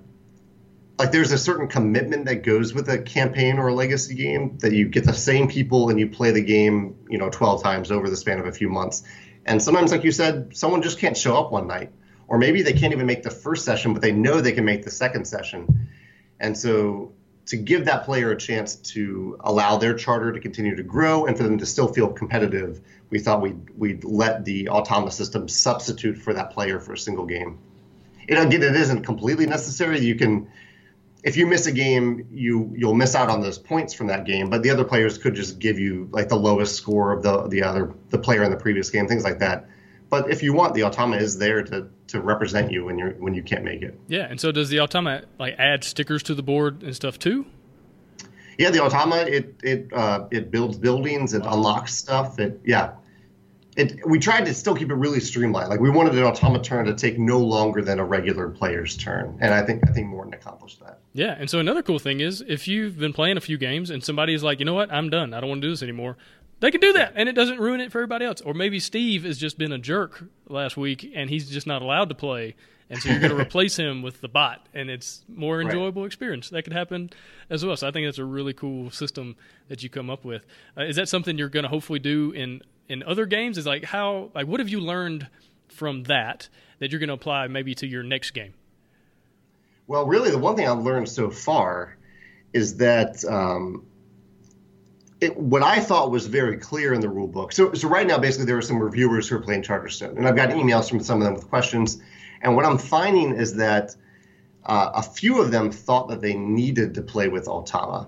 [0.98, 4.72] like there's a certain commitment that goes with a campaign or a legacy game that
[4.72, 8.10] you get the same people and you play the game you know 12 times over
[8.10, 9.04] the span of a few months
[9.46, 11.91] and sometimes like you said someone just can't show up one night
[12.28, 14.84] or maybe they can't even make the first session but they know they can make
[14.84, 15.88] the second session
[16.39, 17.12] and so
[17.48, 21.38] to give that player a chance to allow their charter to continue to grow and
[21.38, 26.18] for them to still feel competitive, we thought we'd, we'd let the Automa system substitute
[26.18, 27.60] for that player for a single game.
[28.28, 30.00] It, again, it isn't completely necessary.
[30.00, 30.48] You can,
[31.26, 34.51] if you miss a game, you you'll miss out on those points from that game.
[34.51, 37.63] But the other players could just give you like the lowest score of the the
[37.63, 39.67] other the player in the previous game, things like that.
[40.09, 43.34] But if you want, the Automa is there to to represent you when you're when
[43.34, 43.99] you can't make it.
[44.07, 47.47] Yeah, and so does the Automa like add stickers to the board and stuff too?
[48.59, 52.38] Yeah, the Automa it it uh, it builds buildings, it unlocks stuff.
[52.38, 52.91] It yeah,
[53.76, 55.69] it we tried to still keep it really streamlined.
[55.69, 59.38] Like we wanted an Automa turn to take no longer than a regular player's turn,
[59.41, 60.99] and I think I think Morten accomplished that.
[61.13, 64.03] Yeah, and so another cool thing is if you've been playing a few games and
[64.03, 66.17] somebody's like, you know what, I'm done, I don't want to do this anymore.
[66.61, 68.39] They can do that, and it doesn't ruin it for everybody else.
[68.39, 72.07] Or maybe Steve has just been a jerk last week, and he's just not allowed
[72.09, 72.55] to play,
[72.89, 76.07] and so you're going to replace him with the bot, and it's more enjoyable right.
[76.07, 76.49] experience.
[76.49, 77.09] That could happen
[77.49, 77.76] as well.
[77.76, 79.36] So I think that's a really cool system
[79.67, 80.45] that you come up with.
[80.78, 83.57] Uh, is that something you're going to hopefully do in in other games?
[83.57, 85.27] Is like how like what have you learned
[85.67, 88.53] from that that you're going to apply maybe to your next game?
[89.88, 91.97] Well, really, the one thing I've learned so far
[92.53, 93.23] is that.
[93.25, 93.86] Um,
[95.21, 97.53] it, what I thought was very clear in the rule book.
[97.53, 100.36] So, so right now, basically, there are some reviewers who are playing Charterstone, and I've
[100.36, 102.01] got emails from some of them with questions.
[102.41, 103.95] And what I'm finding is that
[104.65, 108.07] uh, a few of them thought that they needed to play with Automa.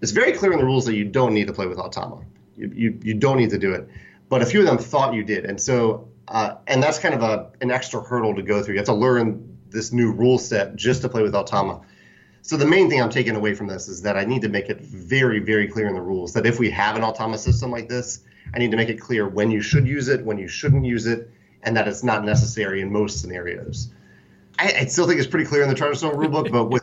[0.00, 2.24] It's very clear in the rules that you don't need to play with Automa.
[2.56, 3.88] You, you, you don't need to do it.
[4.32, 5.44] But a few of them thought you did.
[5.44, 8.72] And so, uh, and that's kind of a, an extra hurdle to go through.
[8.72, 11.84] You have to learn this new rule set just to play with Automa.
[12.40, 14.70] So the main thing I'm taking away from this is that I need to make
[14.70, 17.90] it very, very clear in the rules that if we have an Automa system like
[17.90, 18.20] this,
[18.54, 21.06] I need to make it clear when you should use it, when you shouldn't use
[21.06, 21.30] it,
[21.62, 23.92] and that it's not necessary in most scenarios.
[24.58, 26.81] I, I still think it's pretty clear in the Charterstone rulebook, but with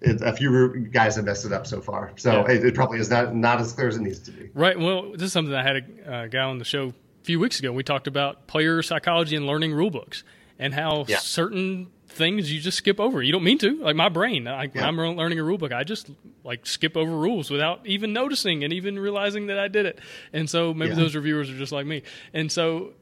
[0.00, 2.12] it, a few guys have messed it up so far.
[2.16, 2.54] So yeah.
[2.54, 4.50] it, it, probably is not not as clear as it needs to be.
[4.54, 4.78] Right.
[4.78, 7.58] Well, this is something I had a uh, guy on the show a few weeks
[7.58, 7.72] ago.
[7.72, 10.22] We talked about player psychology and learning rule books
[10.58, 11.18] and how yeah.
[11.18, 13.22] certain things you just skip over.
[13.22, 13.76] You don't mean to.
[13.76, 14.86] Like my brain, I, yeah.
[14.86, 15.72] I'm learning a rule book.
[15.72, 16.10] I just
[16.44, 19.98] like skip over rules without even noticing and even realizing that I did it.
[20.32, 22.02] And so maybe those reviewers are just like me.
[22.32, 22.92] And so,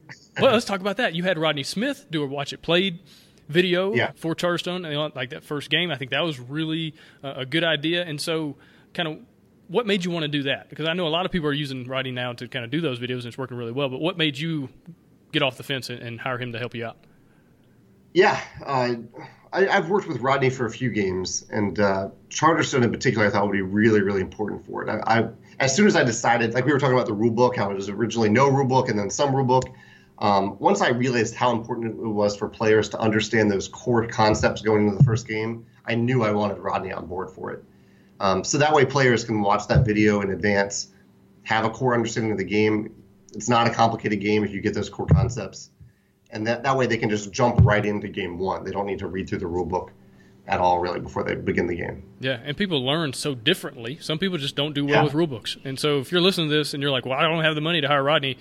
[0.41, 1.15] well, let's talk about that.
[1.15, 3.01] You had Rodney Smith do a watch it played
[3.49, 4.13] video yeah.
[4.17, 5.91] for Charterstone, like that first game.
[5.91, 8.05] I think that was really a good idea.
[8.05, 8.57] And so,
[8.95, 9.19] kind of,
[9.69, 10.69] what made you want to do that?
[10.69, 12.81] Because I know a lot of people are using Rodney now to kind of do
[12.81, 13.89] those videos, and it's working really well.
[13.89, 14.69] But what made you
[15.33, 16.97] get off the fence and, and hire him to help you out?
[18.15, 18.95] Yeah, uh,
[19.53, 23.31] I, have worked with Rodney for a few games, and uh, Charterstone in particular, I
[23.31, 24.89] thought would be really, really important for it.
[24.89, 25.29] I, I,
[25.61, 27.75] as soon as I decided, like we were talking about the rule book, how it
[27.75, 29.65] was originally no rule book and then some rule book.
[30.19, 34.63] Um, once I realized how important it was for players to understand those core concepts
[34.63, 37.63] going into the first game, I knew I wanted Rodney on board for it.
[38.19, 40.89] Um, so that way, players can watch that video in advance,
[41.43, 42.95] have a core understanding of the game.
[43.35, 45.71] It's not a complicated game if you get those core concepts
[46.31, 48.65] and that, that way they can just jump right into game one.
[48.65, 49.93] They don't need to read through the rule book
[50.47, 52.05] at all really before they begin the game.
[52.21, 53.99] Yeah, and people learn so differently.
[54.01, 55.05] Some people just don't do well yeah.
[55.05, 55.57] with rule books.
[55.65, 57.61] And so if you're listening to this and you're like, "Well, I don't have the
[57.61, 58.37] money to hire Rodney,"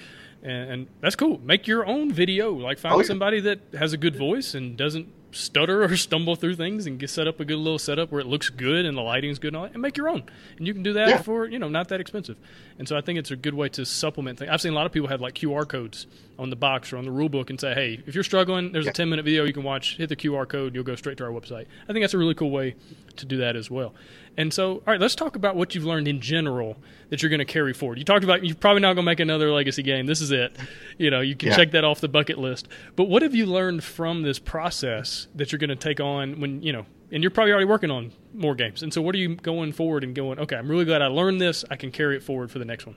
[0.45, 1.39] and, and that's cool.
[1.43, 2.53] Make your own video.
[2.53, 3.05] Like find oh, yeah.
[3.05, 7.09] somebody that has a good voice and doesn't stutter or stumble through things and get
[7.09, 9.57] set up a good little setup where it looks good and the lighting's good and,
[9.57, 10.23] all that, and make your own.
[10.57, 11.21] And you can do that yeah.
[11.21, 12.37] for you know not that expensive.
[12.77, 14.51] And so I think it's a good way to supplement things.
[14.51, 17.05] I've seen a lot of people have like QR codes on the box or on
[17.05, 18.91] the rule book and say, hey, if you're struggling, there's yeah.
[18.91, 19.97] a 10 minute video you can watch.
[19.97, 21.65] Hit the QR code, you'll go straight to our website.
[21.87, 22.75] I think that's a really cool way
[23.15, 23.93] to do that as well.
[24.37, 26.77] And so, all right, let's talk about what you've learned in general
[27.09, 27.97] that you're going to carry forward.
[27.97, 30.05] You talked about you're probably not going to make another legacy game.
[30.05, 30.57] This is it.
[30.97, 31.55] You know, you can yeah.
[31.55, 32.67] check that off the bucket list.
[32.95, 36.61] But what have you learned from this process that you're going to take on when,
[36.61, 38.83] you know, and you're probably already working on more games.
[38.83, 41.39] And so what are you going forward and going, okay, I'm really glad I learned
[41.39, 41.63] this.
[41.69, 42.95] I can carry it forward for the next one.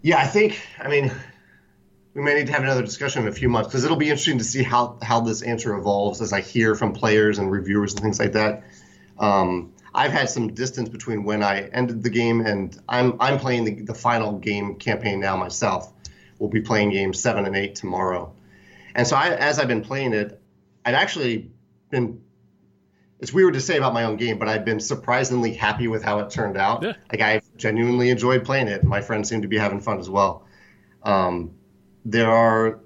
[0.00, 1.12] Yeah, I think, I mean,
[2.14, 4.38] we may need to have another discussion in a few months because it'll be interesting
[4.38, 8.02] to see how, how this answer evolves as I hear from players and reviewers and
[8.02, 8.64] things like that.
[9.22, 13.64] Um, I've had some distance between when I ended the game and I'm I'm playing
[13.64, 15.92] the, the final game campaign now myself.
[16.38, 18.34] We'll be playing games seven and eight tomorrow,
[18.94, 20.42] and so I, as I've been playing it,
[20.84, 21.50] I'd actually
[21.90, 22.20] been.
[23.20, 26.18] It's weird to say about my own game, but I've been surprisingly happy with how
[26.18, 26.82] it turned out.
[26.82, 26.94] Yeah.
[27.12, 28.82] Like I've genuinely enjoyed playing it.
[28.82, 30.44] My friends seem to be having fun as well.
[31.04, 31.52] Um,
[32.04, 32.80] there are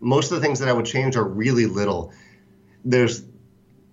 [0.00, 2.12] most of the things that I would change are really little.
[2.84, 3.22] There's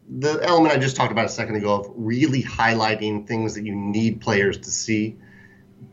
[0.09, 3.73] the element I just talked about a second ago of really highlighting things that you
[3.73, 5.17] need players to see,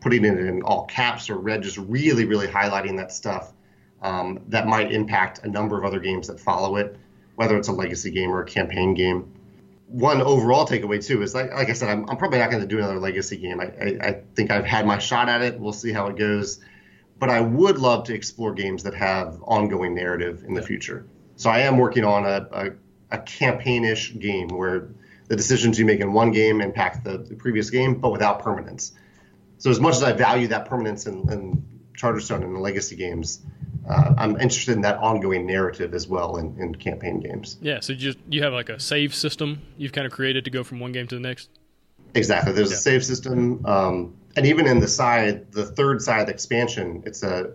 [0.01, 3.53] putting it in all caps or red, just really, really highlighting that stuff
[4.03, 6.97] um, that might impact a number of other games that follow it,
[7.37, 9.33] whether it's a legacy game or a campaign game.
[9.87, 12.69] one overall takeaway too is like like I said, I'm, I'm probably not going to
[12.69, 13.61] do another legacy game.
[13.61, 15.59] I, I, I think I've had my shot at it.
[15.59, 16.61] We'll see how it goes.
[17.19, 21.07] But I would love to explore games that have ongoing narrative in the future.
[21.37, 22.71] So I am working on a, a,
[23.13, 24.89] a campaign-ish game where
[25.29, 28.93] the decisions you make in one game impact the, the, previous game, but without permanence.
[29.59, 31.65] So as much as I value that permanence in, in
[31.97, 33.41] Charterstone and the legacy games,
[33.89, 37.59] uh, I'm interested in that ongoing narrative as well in, in campaign games.
[37.61, 40.51] Yeah, so you just you have like a save system you've kind of created to
[40.51, 41.49] go from one game to the next.
[42.15, 42.53] Exactly.
[42.53, 42.77] There's yeah.
[42.77, 47.23] a save system, um, and even in the Scythe, the third Scythe the expansion, it's
[47.23, 47.53] a.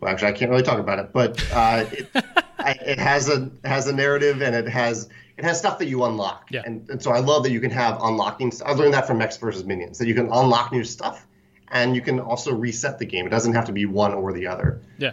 [0.00, 2.08] Well, actually, I can't really talk about it, but uh, it,
[2.66, 6.48] it has a has a narrative and it has it has stuff that you unlock.
[6.50, 6.62] Yeah.
[6.64, 8.52] And, and so I love that you can have unlocking.
[8.64, 11.26] I learned that from Mechs versus Minions that you can unlock new stuff
[11.70, 13.26] and you can also reset the game.
[13.26, 14.82] It doesn't have to be one or the other.
[14.98, 15.12] Yeah.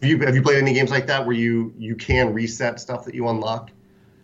[0.00, 3.04] Have you have you played any games like that where you you can reset stuff
[3.06, 3.70] that you unlock?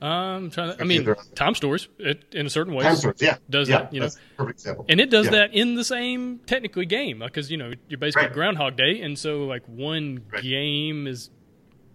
[0.03, 2.85] Um, trying to, I mean, Time Stories it, in a certain way.
[2.85, 3.93] Time Stories, yeah, does yeah, that.
[3.93, 4.87] You know, perfect example.
[4.89, 5.33] And it does yeah.
[5.33, 8.33] that in the same technically game because you know you're basically right.
[8.33, 10.43] Groundhog Day, and so like one right.
[10.43, 11.31] game is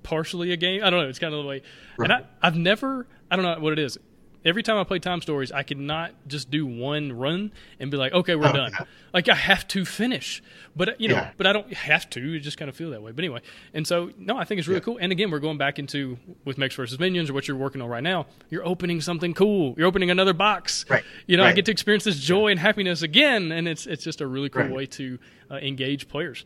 [0.06, 0.84] partially a game.
[0.84, 1.10] I don't know.
[1.10, 1.62] It's kind of the way.
[1.97, 2.10] Right.
[2.10, 3.08] And I, I've never.
[3.30, 3.97] I don't know what it is
[4.45, 8.14] every time I play Time Stories, I cannot just do one run and be like,
[8.14, 8.72] okay, we're oh, done.
[8.72, 8.86] Yeah.
[9.14, 10.43] Like I have to finish,
[10.76, 11.32] but you know, yeah.
[11.38, 12.22] but I don't have to.
[12.22, 13.12] You just kind of feel that way.
[13.12, 13.41] But anyway,
[13.74, 14.86] and so no, I think it's really yeah.
[14.86, 14.97] cool.
[14.99, 17.89] And again, we're going back into with Mechs versus Minions or what you're working on
[17.89, 18.28] right now.
[18.49, 19.74] You're opening something cool.
[19.78, 20.86] You're opening another box.
[20.89, 21.03] Right.
[21.28, 21.49] You know, right.
[21.49, 24.49] I get to experience this joy and happiness again, and it's it's just a really
[24.49, 24.72] cool right.
[24.72, 25.18] way to
[25.49, 26.45] uh, engage players.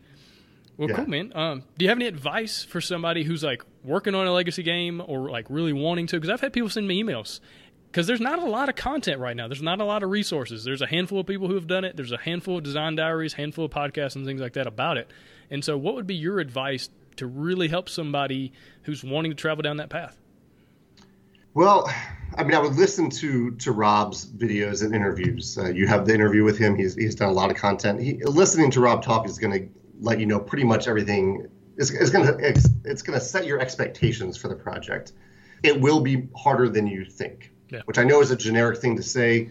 [0.80, 0.96] Well, yeah.
[0.96, 1.34] cool, man.
[1.36, 5.04] Um, do you have any advice for somebody who's like working on a legacy game
[5.06, 6.16] or like really wanting to?
[6.16, 7.42] Because I've had people send me emails
[7.92, 9.50] because there's not a lot of content right now.
[9.50, 10.64] There's not a lot of resources.
[10.64, 11.98] There's a handful of people who have done it.
[11.98, 15.12] There's a handful of design diaries, handful of podcasts, and things like that about it.
[15.52, 18.54] And so, what would be your advice to really help somebody
[18.84, 20.18] who's wanting to travel down that path?
[21.56, 21.92] Well,
[22.38, 25.58] I mean, I would listen to to Rob's videos and interviews.
[25.58, 26.78] Uh, you have the interview with him.
[26.78, 28.00] He's he's done a lot of content.
[28.00, 31.48] He, listening to Rob talk is going to let you know pretty much everything.
[31.78, 32.38] It's, to
[32.84, 35.14] it's, to set your expectations for the project.
[35.64, 37.82] It will be harder than you think yeah.
[37.86, 39.50] which I know is a generic thing to say,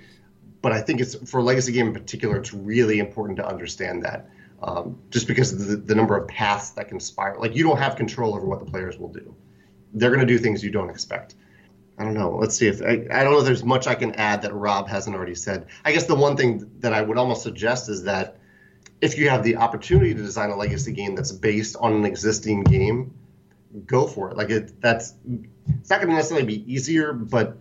[0.61, 4.05] but I think it's for a legacy game in particular, it's really important to understand
[4.05, 4.28] that.
[4.61, 7.40] Um, just because of the, the number of paths that can spiral.
[7.40, 9.36] Like you don't have control over what the players will do.
[9.94, 11.36] They're going to do things you don't expect.
[11.96, 12.36] I don't know.
[12.36, 14.88] Let's see if I, I don't know if there's much I can add that Rob
[14.88, 15.66] hasn't already said.
[15.84, 18.38] I guess the one thing that I would almost suggest is that
[19.01, 22.64] if you have the opportunity to design a legacy game that's based on an existing
[22.64, 23.14] game,
[23.86, 24.36] go for it.
[24.36, 25.14] Like it, that's
[25.80, 27.61] it's not going to necessarily be easier, but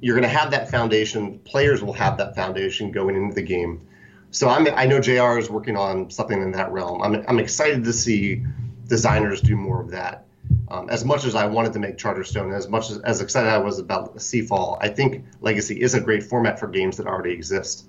[0.00, 1.38] you're going to have that foundation.
[1.40, 3.86] Players will have that foundation going into the game.
[4.30, 7.02] So I'm, I know JR is working on something in that realm.
[7.02, 8.44] I'm, I'm excited to see
[8.88, 10.26] designers do more of that.
[10.68, 13.58] Um, as much as I wanted to make Charterstone, as much as, as excited I
[13.58, 17.86] was about Seafall, I think Legacy is a great format for games that already exist.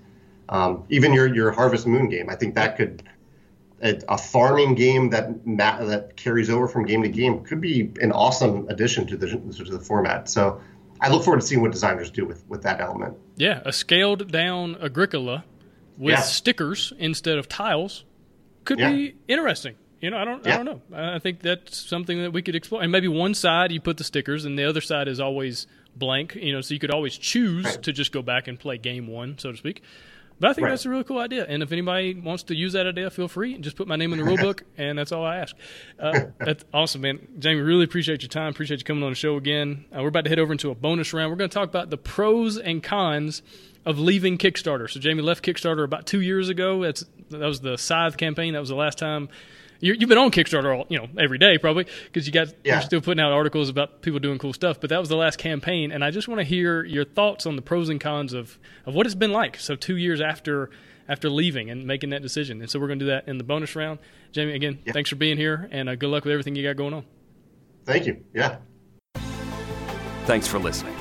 [0.48, 3.02] Um, even your your Harvest Moon game, I think that could
[3.82, 8.12] a, a farming game that that carries over from game to game could be an
[8.12, 10.28] awesome addition to the to the format.
[10.28, 10.60] So
[11.00, 13.16] I look forward to seeing what designers do with, with that element.
[13.36, 15.44] Yeah, a scaled down Agricola
[15.98, 16.20] with yeah.
[16.20, 18.04] stickers instead of tiles
[18.64, 18.90] could yeah.
[18.90, 19.76] be interesting.
[20.00, 20.54] You know, I don't, yeah.
[20.54, 20.98] I don't know.
[20.98, 22.82] I think that's something that we could explore.
[22.82, 25.66] And maybe one side you put the stickers, and the other side is always
[25.96, 26.34] blank.
[26.34, 27.82] You know, so you could always choose right.
[27.82, 29.82] to just go back and play game one, so to speak.
[30.40, 30.70] But I think right.
[30.70, 31.46] that's a really cool idea.
[31.48, 34.12] And if anybody wants to use that idea, feel free and just put my name
[34.12, 35.56] in the rule book, and that's all I ask.
[35.98, 37.26] Uh, that's awesome, man.
[37.38, 38.50] Jamey, really appreciate your time.
[38.50, 39.84] Appreciate you coming on the show again.
[39.92, 41.30] Uh, we're about to head over into a bonus round.
[41.30, 43.42] We're going to talk about the pros and cons
[43.86, 44.90] of leaving Kickstarter.
[44.90, 46.82] So Jamey left Kickstarter about two years ago.
[46.82, 48.54] That's that was the Scythe campaign.
[48.54, 49.28] That was the last time
[49.80, 52.74] you have been on Kickstarter, all, you know, every day probably because you got yeah.
[52.74, 54.80] you're still putting out articles about people doing cool stuff.
[54.80, 57.56] But that was the last campaign, and I just want to hear your thoughts on
[57.56, 59.58] the pros and cons of of what it's been like.
[59.58, 60.70] So two years after
[61.08, 63.44] after leaving and making that decision, and so we're going to do that in the
[63.44, 63.98] bonus round.
[64.32, 64.92] Jamey, again, yeah.
[64.92, 67.04] thanks for being here, and uh, good luck with everything you got going on.
[67.84, 68.24] Thank you.
[68.34, 68.56] Yeah.
[70.24, 70.94] Thanks for listening.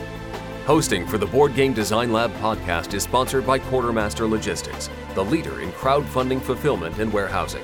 [0.65, 5.61] Hosting for the Board Game Design Lab podcast is sponsored by Quartermaster Logistics, the leader
[5.61, 7.63] in crowdfunding fulfillment and warehousing.